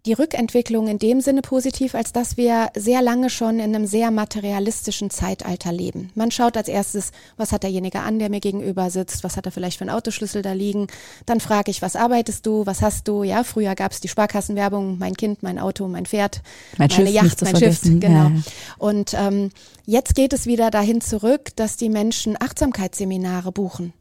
die 0.07 0.13
Rückentwicklung 0.13 0.87
in 0.87 0.99
dem 0.99 1.19
Sinne 1.21 1.41
positiv, 1.41 1.93
als 1.93 2.13
dass 2.13 2.37
wir 2.37 2.69
sehr 2.75 3.01
lange 3.01 3.29
schon 3.29 3.59
in 3.59 3.75
einem 3.75 3.85
sehr 3.85 4.09
materialistischen 4.09 5.09
Zeitalter 5.09 5.73
leben. 5.73 6.11
Man 6.15 6.31
schaut 6.31 6.55
als 6.55 6.69
erstes, 6.69 7.11
was 7.35 7.51
hat 7.51 7.63
derjenige 7.63 7.99
an, 7.99 8.17
der 8.17 8.29
mir 8.29 8.39
gegenüber 8.39 8.89
sitzt, 8.89 9.23
was 9.23 9.35
hat 9.35 9.45
er 9.45 9.51
vielleicht 9.51 9.77
für 9.77 9.83
einen 9.83 9.95
Autoschlüssel 9.95 10.41
da 10.41 10.53
liegen. 10.53 10.87
Dann 11.25 11.41
frage 11.41 11.71
ich, 11.71 11.81
was 11.81 11.97
arbeitest 11.97 12.45
du, 12.45 12.65
was 12.65 12.81
hast 12.81 13.07
du? 13.07 13.23
Ja, 13.23 13.43
früher 13.43 13.75
gab 13.75 13.91
es 13.91 13.99
die 13.99 14.07
Sparkassenwerbung, 14.07 14.97
mein 14.97 15.15
Kind, 15.15 15.43
mein 15.43 15.59
Auto, 15.59 15.87
mein 15.87 16.05
Pferd, 16.05 16.41
mein 16.77 16.89
meine 16.89 17.07
Schiff, 17.07 17.15
Yacht, 17.15 17.41
mein 17.41 17.55
Schiff, 17.57 17.81
genau. 17.83 18.29
Ja. 18.29 18.31
Und 18.77 19.13
ähm, 19.13 19.49
jetzt 19.85 20.15
geht 20.15 20.31
es 20.31 20.45
wieder 20.45 20.71
dahin 20.71 21.01
zurück, 21.01 21.49
dass 21.57 21.75
die 21.75 21.89
Menschen 21.89 22.37
Achtsamkeitsseminare 22.39 23.51
buchen. 23.51 23.93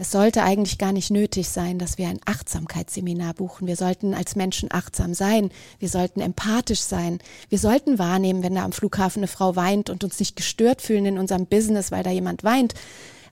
Es 0.00 0.12
sollte 0.12 0.44
eigentlich 0.44 0.78
gar 0.78 0.92
nicht 0.92 1.10
nötig 1.10 1.48
sein, 1.48 1.78
dass 1.78 1.98
wir 1.98 2.08
ein 2.08 2.20
Achtsamkeitsseminar 2.24 3.34
buchen. 3.34 3.66
Wir 3.66 3.74
sollten 3.74 4.14
als 4.14 4.36
Menschen 4.36 4.70
achtsam 4.70 5.12
sein. 5.12 5.50
Wir 5.80 5.88
sollten 5.88 6.20
empathisch 6.20 6.80
sein. 6.80 7.18
Wir 7.48 7.58
sollten 7.58 7.98
wahrnehmen, 7.98 8.44
wenn 8.44 8.54
da 8.54 8.64
am 8.64 8.70
Flughafen 8.70 9.20
eine 9.20 9.28
Frau 9.28 9.56
weint 9.56 9.90
und 9.90 10.04
uns 10.04 10.20
nicht 10.20 10.36
gestört 10.36 10.82
fühlen 10.82 11.06
in 11.06 11.18
unserem 11.18 11.46
Business, 11.46 11.90
weil 11.90 12.04
da 12.04 12.10
jemand 12.10 12.44
weint. 12.44 12.74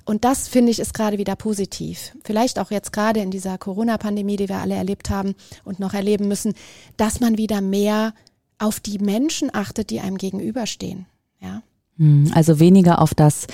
Und 0.05 0.25
das 0.25 0.49
finde 0.49 0.73
ich 0.73 0.81
ist 0.81 0.93
gerade 0.93 1.19
wieder 1.19 1.37
positiv. 1.37 2.17
Vielleicht 2.25 2.59
auch 2.59 2.73
jetzt 2.73 2.93
gerade 2.93 3.21
in 3.21 3.31
dieser 3.31 3.59
Corona-Pandemie, 3.59 4.37
die 4.37 4.49
wir 4.49 4.59
alle 4.59 4.75
erlebt 4.75 5.09
haben 5.09 5.35
und 5.65 5.79
noch 5.79 5.95
erleben 5.95 6.27
müssen, 6.27 6.55
dass 6.97 7.21
man 7.21 7.39
wieder 7.39 7.61
mehr 7.61 8.13
auf 8.59 8.81
die 8.81 8.99
Menschen 8.99 9.55
achtet, 9.55 9.91
die 9.91 10.01
einem 10.01 10.19
gegenüberstehen. 10.19 11.07
Ja. 11.41 11.63
Hm, 11.99 12.31
also 12.35 12.61
weniger 12.61 13.01
auf 13.01 13.15
das, 13.15 13.47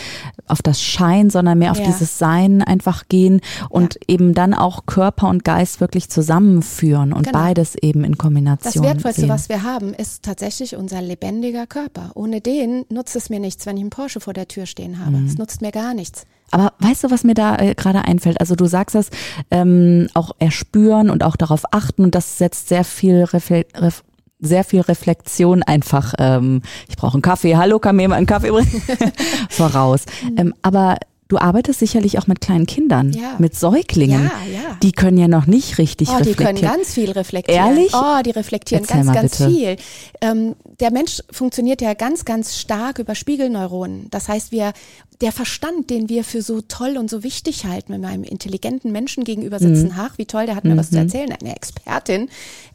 auf 0.48 0.62
das 0.62 0.82
Schein, 0.82 1.30
sondern 1.30 1.58
mehr 1.58 1.70
auf 1.70 1.78
ja. 1.78 1.86
dieses 1.86 2.18
Sein 2.18 2.62
einfach 2.62 3.08
gehen 3.08 3.40
und 3.68 3.94
ja. 3.94 4.00
eben 4.14 4.34
dann 4.34 4.52
auch 4.52 4.86
Körper 4.86 5.28
und 5.28 5.44
Geist 5.44 5.80
wirklich 5.80 6.08
zusammenführen 6.08 7.12
und 7.12 7.26
genau. 7.26 7.38
beides 7.38 7.76
eben 7.76 8.02
in 8.02 8.18
Kombination. 8.18 8.82
Das 8.82 8.82
Wertvollste, 8.82 9.22
sehen. 9.22 9.30
was 9.30 9.48
wir 9.48 9.62
haben, 9.62 9.94
ist 9.94 10.24
tatsächlich 10.24 10.74
unser 10.74 11.00
lebendiger 11.00 11.66
Körper. 11.66 12.10
Ohne 12.14 12.40
den 12.40 12.84
nutzt 12.90 13.14
es 13.14 13.30
mir 13.30 13.38
nichts, 13.38 13.64
wenn 13.66 13.76
ich 13.76 13.82
einen 13.82 13.90
Porsche 13.90 14.20
vor 14.20 14.32
der 14.32 14.48
Tür 14.48 14.66
stehen 14.66 14.98
habe. 14.98 15.18
Mhm. 15.18 15.26
Es 15.26 15.38
nutzt 15.38 15.62
mir 15.62 15.70
gar 15.70 15.94
nichts. 15.94 16.24
Aber 16.50 16.74
weißt 16.80 17.04
du, 17.04 17.10
was 17.10 17.24
mir 17.24 17.34
da 17.34 17.56
äh, 17.56 17.74
gerade 17.74 18.04
einfällt? 18.04 18.38
Also 18.40 18.54
du 18.54 18.66
sagst 18.66 18.94
das, 18.94 19.08
ähm, 19.50 20.08
auch 20.14 20.32
erspüren 20.38 21.10
und 21.10 21.24
auch 21.24 21.36
darauf 21.36 21.62
achten 21.72 22.04
und 22.04 22.14
das 22.14 22.38
setzt 22.38 22.68
sehr 22.68 22.84
viel 22.84 23.24
Refle 23.24 23.64
Ref 23.74 24.04
sehr 24.42 24.64
viel 24.64 24.80
Reflexion 24.82 25.62
einfach, 25.62 26.12
ähm, 26.18 26.60
ich 26.88 26.96
brauche 26.96 27.14
einen 27.14 27.22
Kaffee, 27.22 27.56
hallo, 27.56 27.78
kann 27.78 27.96
mir 27.96 28.02
jemand 28.02 28.18
einen 28.18 28.26
Kaffee 28.26 28.50
bringen? 28.50 28.82
voraus. 29.48 30.02
Mhm. 30.22 30.38
Ähm, 30.38 30.54
aber 30.60 30.98
du 31.32 31.38
arbeitest 31.38 31.78
sicherlich 31.78 32.18
auch 32.18 32.26
mit 32.26 32.42
kleinen 32.42 32.66
Kindern, 32.66 33.10
ja. 33.12 33.36
mit 33.38 33.54
Säuglingen. 33.54 34.24
Ja, 34.24 34.52
ja. 34.52 34.76
Die 34.82 34.92
können 34.92 35.16
ja 35.16 35.28
noch 35.28 35.46
nicht 35.46 35.78
richtig 35.78 36.10
oh, 36.10 36.16
reflektieren. 36.16 36.56
Die 36.56 36.60
können 36.60 36.76
ganz 36.76 36.92
viel 36.92 37.10
reflektieren. 37.10 37.68
Ehrlich? 37.68 37.94
Oh, 37.94 38.20
die 38.22 38.32
reflektieren 38.32 38.84
Erzähl 38.84 39.04
ganz, 39.04 39.14
ganz 39.14 39.38
bitte. 39.38 39.50
viel. 39.50 39.76
Ähm, 40.20 40.54
der 40.78 40.92
Mensch 40.92 41.22
funktioniert 41.30 41.80
ja 41.80 41.94
ganz, 41.94 42.26
ganz 42.26 42.58
stark 42.58 42.98
über 42.98 43.14
Spiegelneuronen. 43.14 44.08
Das 44.10 44.28
heißt, 44.28 44.52
wir 44.52 44.74
der 45.22 45.32
Verstand, 45.32 45.88
den 45.88 46.10
wir 46.10 46.22
für 46.22 46.42
so 46.42 46.60
toll 46.60 46.98
und 46.98 47.08
so 47.08 47.22
wichtig 47.22 47.64
halten, 47.64 47.94
wenn 47.94 48.02
wir 48.02 48.08
einem 48.08 48.24
intelligenten 48.24 48.92
Menschen 48.92 49.24
gegenüber 49.24 49.58
sitzen, 49.58 49.86
mhm. 49.86 49.94
ach, 49.96 50.18
wie 50.18 50.26
toll, 50.26 50.44
der 50.44 50.56
hat 50.56 50.64
mir 50.64 50.74
mhm. 50.74 50.78
was 50.78 50.90
zu 50.90 50.96
mhm. 50.96 51.04
erzählen, 51.04 51.32
eine 51.32 51.56
Expertin. 51.56 52.28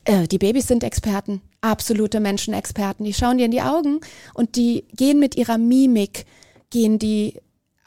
Äh, 0.05 0.27
die 0.27 0.39
Babys 0.39 0.65
sind 0.65 0.83
Experten, 0.83 1.41
absolute 1.61 2.19
Menschenexperten. 2.19 3.05
Die 3.05 3.13
schauen 3.13 3.38
dir 3.38 3.45
in 3.45 3.51
die 3.51 3.62
Augen 3.62 3.99
und 4.34 4.55
die 4.55 4.86
gehen 4.95 5.19
mit 5.19 5.36
ihrer 5.36 5.60
Mimik, 5.60 6.25
gehen 6.71 6.97
die 6.97 7.36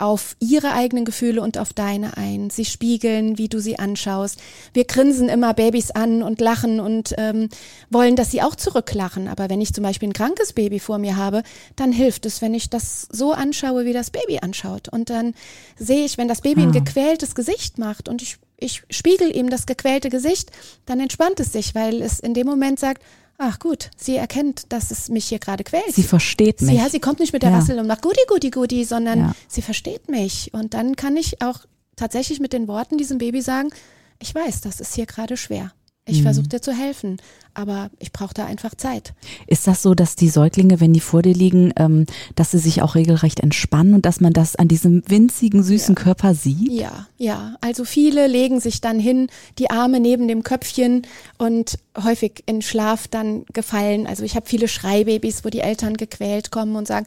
auf 0.01 0.37
ihre 0.41 0.73
eigenen 0.73 1.05
Gefühle 1.05 1.43
und 1.43 1.59
auf 1.59 1.73
deine 1.73 2.17
ein. 2.17 2.51
Sie 2.51 2.65
spiegeln, 2.65 3.37
wie 3.39 3.49
du 3.49 3.61
sie 3.61 3.79
anschaust. 3.79 4.41
Wir 4.73 4.85
grinsen 4.85 5.29
immer 5.29 5.53
Babys 5.53 5.91
an 5.91 6.23
und 6.23 6.41
lachen 6.41 6.81
und 6.81 7.15
ähm, 7.19 7.49
wollen, 7.91 8.17
dass 8.17 8.31
sie 8.31 8.43
auch 8.43 8.55
zurücklachen. 8.55 9.29
Aber 9.29 9.51
wenn 9.51 9.61
ich 9.61 9.75
zum 9.75 9.85
Beispiel 9.85 10.09
ein 10.09 10.15
krankes 10.15 10.55
Baby 10.55 10.81
vor 10.81 10.99
mir 10.99 11.17
habe, 11.17 11.43
dann 11.77 11.93
hilft 11.93 12.25
es, 12.25 12.41
wenn 12.41 12.55
ich 12.55 12.71
das 12.71 13.09
so 13.11 13.33
anschaue, 13.33 13.85
wie 13.85 13.93
das 13.93 14.11
Baby 14.11 14.39
anschaut. 14.41 14.89
Und 14.89 15.11
dann 15.11 15.35
sehe 15.79 16.05
ich, 16.05 16.17
wenn 16.17 16.29
das 16.29 16.41
Baby 16.41 16.63
ein 16.63 16.71
ah. 16.71 16.81
gequältes 16.81 17.35
Gesicht 17.35 17.79
macht 17.79 18.09
und 18.09 18.23
ich, 18.23 18.39
ich 18.57 18.83
spiegel 18.91 19.35
ihm 19.37 19.51
das 19.51 19.67
gequälte 19.67 20.09
Gesicht, 20.09 20.51
dann 20.87 21.01
entspannt 21.01 21.41
es 21.41 21.53
sich, 21.53 21.75
weil 21.75 22.01
es 22.01 22.21
in 22.21 22.33
dem 22.33 22.47
Moment 22.47 22.79
sagt, 22.81 23.03
Ach 23.43 23.59
gut, 23.59 23.89
sie 23.97 24.17
erkennt, 24.17 24.71
dass 24.71 24.91
es 24.91 25.09
mich 25.09 25.25
hier 25.25 25.39
gerade 25.39 25.65
quält. 25.65 25.95
Sie 25.95 26.03
versteht 26.03 26.61
mich. 26.61 26.69
Sie, 26.69 26.77
ja, 26.77 26.91
sie 26.91 27.01
kommt 27.01 27.21
nicht 27.21 27.33
mit 27.33 27.43
der 27.43 27.49
ja. 27.49 27.57
Rassel 27.57 27.79
und 27.79 27.87
macht 27.87 28.03
Gudi, 28.03 28.21
Gudi, 28.29 28.51
Gudi, 28.51 28.85
sondern 28.85 29.19
ja. 29.19 29.33
sie 29.49 29.63
versteht 29.63 30.11
mich. 30.11 30.53
Und 30.53 30.75
dann 30.75 30.95
kann 30.95 31.17
ich 31.17 31.41
auch 31.41 31.61
tatsächlich 31.97 32.39
mit 32.39 32.53
den 32.53 32.69
Worten 32.69 32.99
diesem 32.99 33.17
Baby 33.17 33.41
sagen, 33.41 33.71
ich 34.19 34.35
weiß, 34.35 34.61
das 34.61 34.79
ist 34.79 34.95
hier 34.95 35.07
gerade 35.07 35.39
schwer. 35.39 35.73
Ich 36.07 36.21
mhm. 36.21 36.23
versuche 36.25 36.49
dir 36.49 36.63
zu 36.63 36.73
helfen, 36.73 37.19
aber 37.53 37.91
ich 37.99 38.11
brauche 38.11 38.33
da 38.33 38.47
einfach 38.47 38.75
Zeit. 38.75 39.13
Ist 39.47 39.67
das 39.67 39.83
so, 39.83 39.95
dass 39.95 40.17
die 40.17 40.31
Säuglinge, 40.31 40.81
wenn 40.81 40.95
die 40.95 41.01
vor 41.01 41.21
dir 41.21 41.35
liegen, 41.35 41.73
ähm, 41.77 42.07
dass 42.37 42.53
sie 42.53 42.59
sich 42.59 42.81
auch 42.81 42.95
regelrecht 42.95 43.41
entspannen 43.41 43.93
und 43.93 44.07
dass 44.07 44.21
man 44.21 44.33
das 44.33 44.57
an 44.57 44.67
diesem 44.67 45.03
winzigen, 45.07 45.63
süßen 45.63 45.95
ja. 45.95 46.03
Körper 46.03 46.35
sieht? 46.35 46.73
Ja, 46.73 47.07
ja. 47.19 47.57
Also 47.61 47.85
viele 47.85 48.29
legen 48.29 48.61
sich 48.61 48.81
dann 48.81 48.99
hin, 48.99 49.29
die 49.59 49.71
Arme 49.71 50.01
neben 50.01 50.27
dem 50.27 50.43
Köpfchen 50.43 51.07
und 51.37 51.79
häufig 52.03 52.45
in 52.47 52.63
Schlaf 52.63 53.07
dann 53.07 53.45
gefallen. 53.53 54.07
Also 54.07 54.25
ich 54.25 54.37
habe 54.37 54.47
viele 54.49 54.69
Schreibabys, 54.69 55.45
wo 55.45 55.51
die 55.51 55.61
Eltern 55.61 55.99
gequält 55.99 56.51
kommen 56.51 56.77
und 56.77 56.87
sagen, 56.87 57.07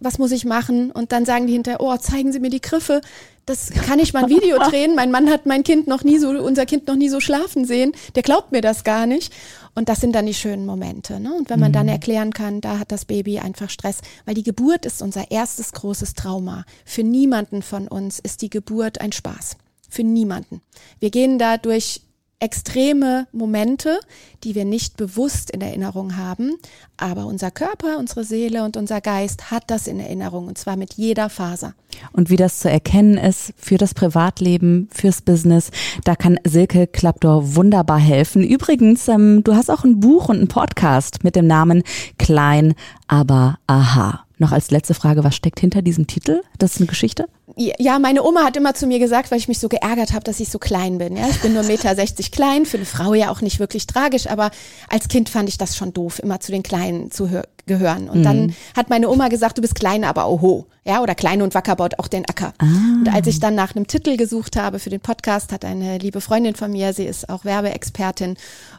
was 0.00 0.18
muss 0.18 0.32
ich 0.32 0.46
machen? 0.46 0.90
Und 0.90 1.12
dann 1.12 1.26
sagen 1.26 1.46
die 1.46 1.52
hinterher, 1.52 1.80
oh, 1.80 1.96
zeigen 1.98 2.32
Sie 2.32 2.40
mir 2.40 2.50
die 2.50 2.62
Griffe 2.62 3.02
das 3.50 3.70
kann 3.70 3.98
ich 3.98 4.12
mal 4.12 4.24
ein 4.24 4.30
Video 4.30 4.58
drehen. 4.58 4.94
Mein 4.94 5.10
Mann 5.10 5.28
hat 5.28 5.44
mein 5.44 5.64
Kind 5.64 5.88
noch 5.88 6.04
nie 6.04 6.18
so, 6.18 6.30
unser 6.30 6.66
Kind 6.66 6.86
noch 6.86 6.94
nie 6.94 7.08
so 7.08 7.18
schlafen 7.18 7.64
sehen. 7.64 7.92
Der 8.14 8.22
glaubt 8.22 8.52
mir 8.52 8.60
das 8.60 8.84
gar 8.84 9.06
nicht. 9.06 9.32
Und 9.74 9.88
das 9.88 10.00
sind 10.00 10.14
dann 10.14 10.26
die 10.26 10.34
schönen 10.34 10.66
Momente. 10.66 11.20
Ne? 11.20 11.32
Und 11.34 11.50
wenn 11.50 11.58
man 11.58 11.70
mhm. 11.70 11.74
dann 11.74 11.88
erklären 11.88 12.32
kann, 12.32 12.60
da 12.60 12.78
hat 12.78 12.92
das 12.92 13.04
Baby 13.04 13.38
einfach 13.40 13.68
Stress, 13.68 14.00
weil 14.24 14.34
die 14.34 14.42
Geburt 14.42 14.86
ist 14.86 15.02
unser 15.02 15.30
erstes 15.30 15.72
großes 15.72 16.14
Trauma. 16.14 16.64
Für 16.84 17.02
niemanden 17.02 17.62
von 17.62 17.88
uns 17.88 18.20
ist 18.20 18.42
die 18.42 18.50
Geburt 18.50 19.00
ein 19.00 19.12
Spaß. 19.12 19.56
Für 19.88 20.04
niemanden. 20.04 20.60
Wir 21.00 21.10
gehen 21.10 21.38
da 21.38 21.56
durch 21.56 22.02
extreme 22.40 23.26
Momente, 23.32 24.00
die 24.42 24.54
wir 24.54 24.64
nicht 24.64 24.96
bewusst 24.96 25.50
in 25.50 25.60
Erinnerung 25.60 26.16
haben, 26.16 26.56
aber 26.96 27.26
unser 27.26 27.50
Körper, 27.50 27.98
unsere 27.98 28.24
Seele 28.24 28.64
und 28.64 28.76
unser 28.76 29.00
Geist 29.00 29.50
hat 29.50 29.64
das 29.68 29.86
in 29.86 30.00
Erinnerung 30.00 30.48
und 30.48 30.58
zwar 30.58 30.76
mit 30.76 30.94
jeder 30.94 31.28
Faser. 31.28 31.74
Und 32.12 32.30
wie 32.30 32.36
das 32.36 32.60
zu 32.60 32.70
erkennen 32.70 33.18
ist 33.18 33.52
für 33.56 33.76
das 33.76 33.94
Privatleben, 33.94 34.88
fürs 34.90 35.20
Business, 35.20 35.70
da 36.04 36.16
kann 36.16 36.40
Silke 36.44 36.86
Klappdor 36.86 37.56
wunderbar 37.56 37.98
helfen. 37.98 38.42
Übrigens, 38.42 39.06
ähm, 39.08 39.44
du 39.44 39.54
hast 39.54 39.70
auch 39.70 39.84
ein 39.84 40.00
Buch 40.00 40.28
und 40.28 40.38
einen 40.38 40.48
Podcast 40.48 41.22
mit 41.24 41.36
dem 41.36 41.46
Namen 41.46 41.82
Klein, 42.18 42.74
aber 43.06 43.58
aha. 43.66 44.24
Noch 44.38 44.52
als 44.52 44.70
letzte 44.70 44.94
Frage, 44.94 45.22
was 45.22 45.36
steckt 45.36 45.60
hinter 45.60 45.82
diesem 45.82 46.06
Titel? 46.06 46.40
Das 46.56 46.72
ist 46.72 46.78
eine 46.78 46.86
Geschichte? 46.86 47.28
Ja, 47.60 47.98
meine 47.98 48.22
Oma 48.22 48.44
hat 48.44 48.56
immer 48.56 48.72
zu 48.72 48.86
mir 48.86 48.98
gesagt, 48.98 49.30
weil 49.30 49.38
ich 49.38 49.46
mich 49.46 49.58
so 49.58 49.68
geärgert 49.68 50.14
habe, 50.14 50.24
dass 50.24 50.40
ich 50.40 50.48
so 50.48 50.58
klein 50.58 50.96
bin. 50.96 51.14
Ja, 51.14 51.28
ich 51.28 51.42
bin 51.42 51.52
nur 51.52 51.62
Meter 51.62 51.94
sechzig 51.94 52.32
klein, 52.32 52.64
für 52.64 52.78
eine 52.78 52.86
Frau 52.86 53.12
ja 53.12 53.30
auch 53.30 53.42
nicht 53.42 53.60
wirklich 53.60 53.86
tragisch, 53.86 54.28
aber 54.28 54.50
als 54.88 55.08
Kind 55.08 55.28
fand 55.28 55.48
ich 55.50 55.58
das 55.58 55.76
schon 55.76 55.92
doof, 55.92 56.20
immer 56.22 56.40
zu 56.40 56.52
den 56.52 56.62
Kleinen 56.62 57.10
zu 57.10 57.28
gehören. 57.66 58.08
Und 58.08 58.20
mhm. 58.20 58.24
dann 58.24 58.54
hat 58.74 58.88
meine 58.88 59.10
Oma 59.10 59.28
gesagt, 59.28 59.58
du 59.58 59.62
bist 59.62 59.74
klein, 59.74 60.04
aber 60.04 60.28
oho. 60.28 60.66
Ja, 60.82 61.02
oder 61.02 61.14
klein 61.14 61.42
und 61.42 61.54
wacker 61.54 61.76
baut 61.76 61.98
auch 61.98 62.08
den 62.08 62.24
Acker. 62.26 62.54
Ah. 62.58 62.64
Und 62.64 63.08
als 63.12 63.26
ich 63.26 63.38
dann 63.38 63.54
nach 63.54 63.76
einem 63.76 63.86
Titel 63.86 64.16
gesucht 64.16 64.56
habe 64.56 64.78
für 64.78 64.88
den 64.88 65.00
Podcast, 65.00 65.52
hat 65.52 65.64
eine 65.64 65.98
liebe 65.98 66.22
Freundin 66.22 66.54
von 66.54 66.72
mir, 66.72 66.94
sie 66.94 67.04
ist 67.04 67.28
auch 67.28 67.44
Werbeexpertin 67.44 68.36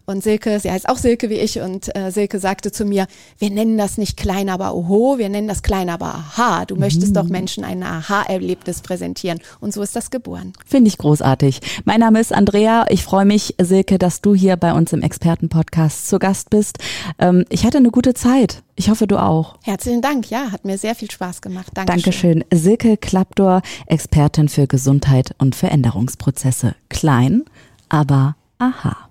und 0.08 0.24
Silke, 0.24 0.60
sie 0.60 0.72
heißt 0.72 0.90
auch 0.90 0.98
Silke 0.98 1.30
wie 1.30 1.36
ich 1.36 1.62
und 1.62 1.96
äh, 1.96 2.12
Silke 2.12 2.40
sagte 2.40 2.72
zu 2.72 2.86
mir, 2.86 3.06
wir 3.38 3.52
nennen 3.52 3.78
das 3.78 4.00
nicht 4.00 4.18
klein, 4.18 4.50
aber 4.50 4.74
oho, 4.74 5.20
wir 5.20 5.30
nennen 5.30 5.48
das 5.48 5.62
klein, 5.62 5.90
aber 5.90 6.16
aha. 6.16 6.66
Du 6.66 6.76
möchtest 6.76 7.10
mhm. 7.10 7.14
doch 7.14 7.28
Menschen 7.28 7.64
ein 7.64 7.84
Aha-Erlebnis 7.84 8.71
Ergebnis 8.72 8.82
präsentieren. 8.82 9.40
Und 9.60 9.74
so 9.74 9.82
ist 9.82 9.96
das 9.96 10.10
geboren. 10.10 10.54
Finde 10.66 10.88
ich 10.88 10.98
großartig. 10.98 11.60
Mein 11.86 12.00
Name 12.00 12.20
ist 12.20 12.34
Andrea. 12.34 12.86
Ich 12.90 13.04
freue 13.04 13.26
mich, 13.26 13.56
Silke, 13.62 13.98
dass 13.98 14.22
du 14.22 14.34
hier 14.34 14.56
bei 14.56 14.74
uns 14.74 14.94
im 14.94 15.02
Expertenpodcast 15.02 16.08
zu 16.08 16.20
Gast 16.20 16.50
bist. 16.50 16.78
Ähm, 17.20 17.46
ich 17.50 17.66
hatte 17.66 17.78
eine 17.78 17.92
gute 17.92 18.14
Zeit. 18.14 18.64
Ich 18.76 18.90
hoffe, 18.90 19.08
du 19.08 19.22
auch. 19.22 19.56
Herzlichen 19.64 20.02
Dank. 20.02 20.30
Ja, 20.30 20.52
hat 20.52 20.66
mir 20.66 20.78
sehr 20.78 20.96
viel 20.96 21.12
Spaß 21.12 21.42
gemacht. 21.42 21.68
Dankeschön. 21.74 22.40
Dankeschön. 22.40 22.44
Silke 22.52 22.98
Klappdor, 22.98 23.62
Expertin 23.86 24.50
für 24.50 24.68
Gesundheit 24.68 25.36
und 25.38 25.56
Veränderungsprozesse. 25.56 26.76
Klein, 26.90 27.44
aber 27.90 28.36
aha. 28.58 29.10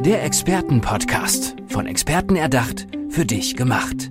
Der 0.00 0.24
Expertenpodcast. 0.24 1.56
Von 1.68 1.86
Experten 1.86 2.36
erdacht, 2.36 2.86
für 3.10 3.26
dich 3.26 3.56
gemacht. 3.56 4.10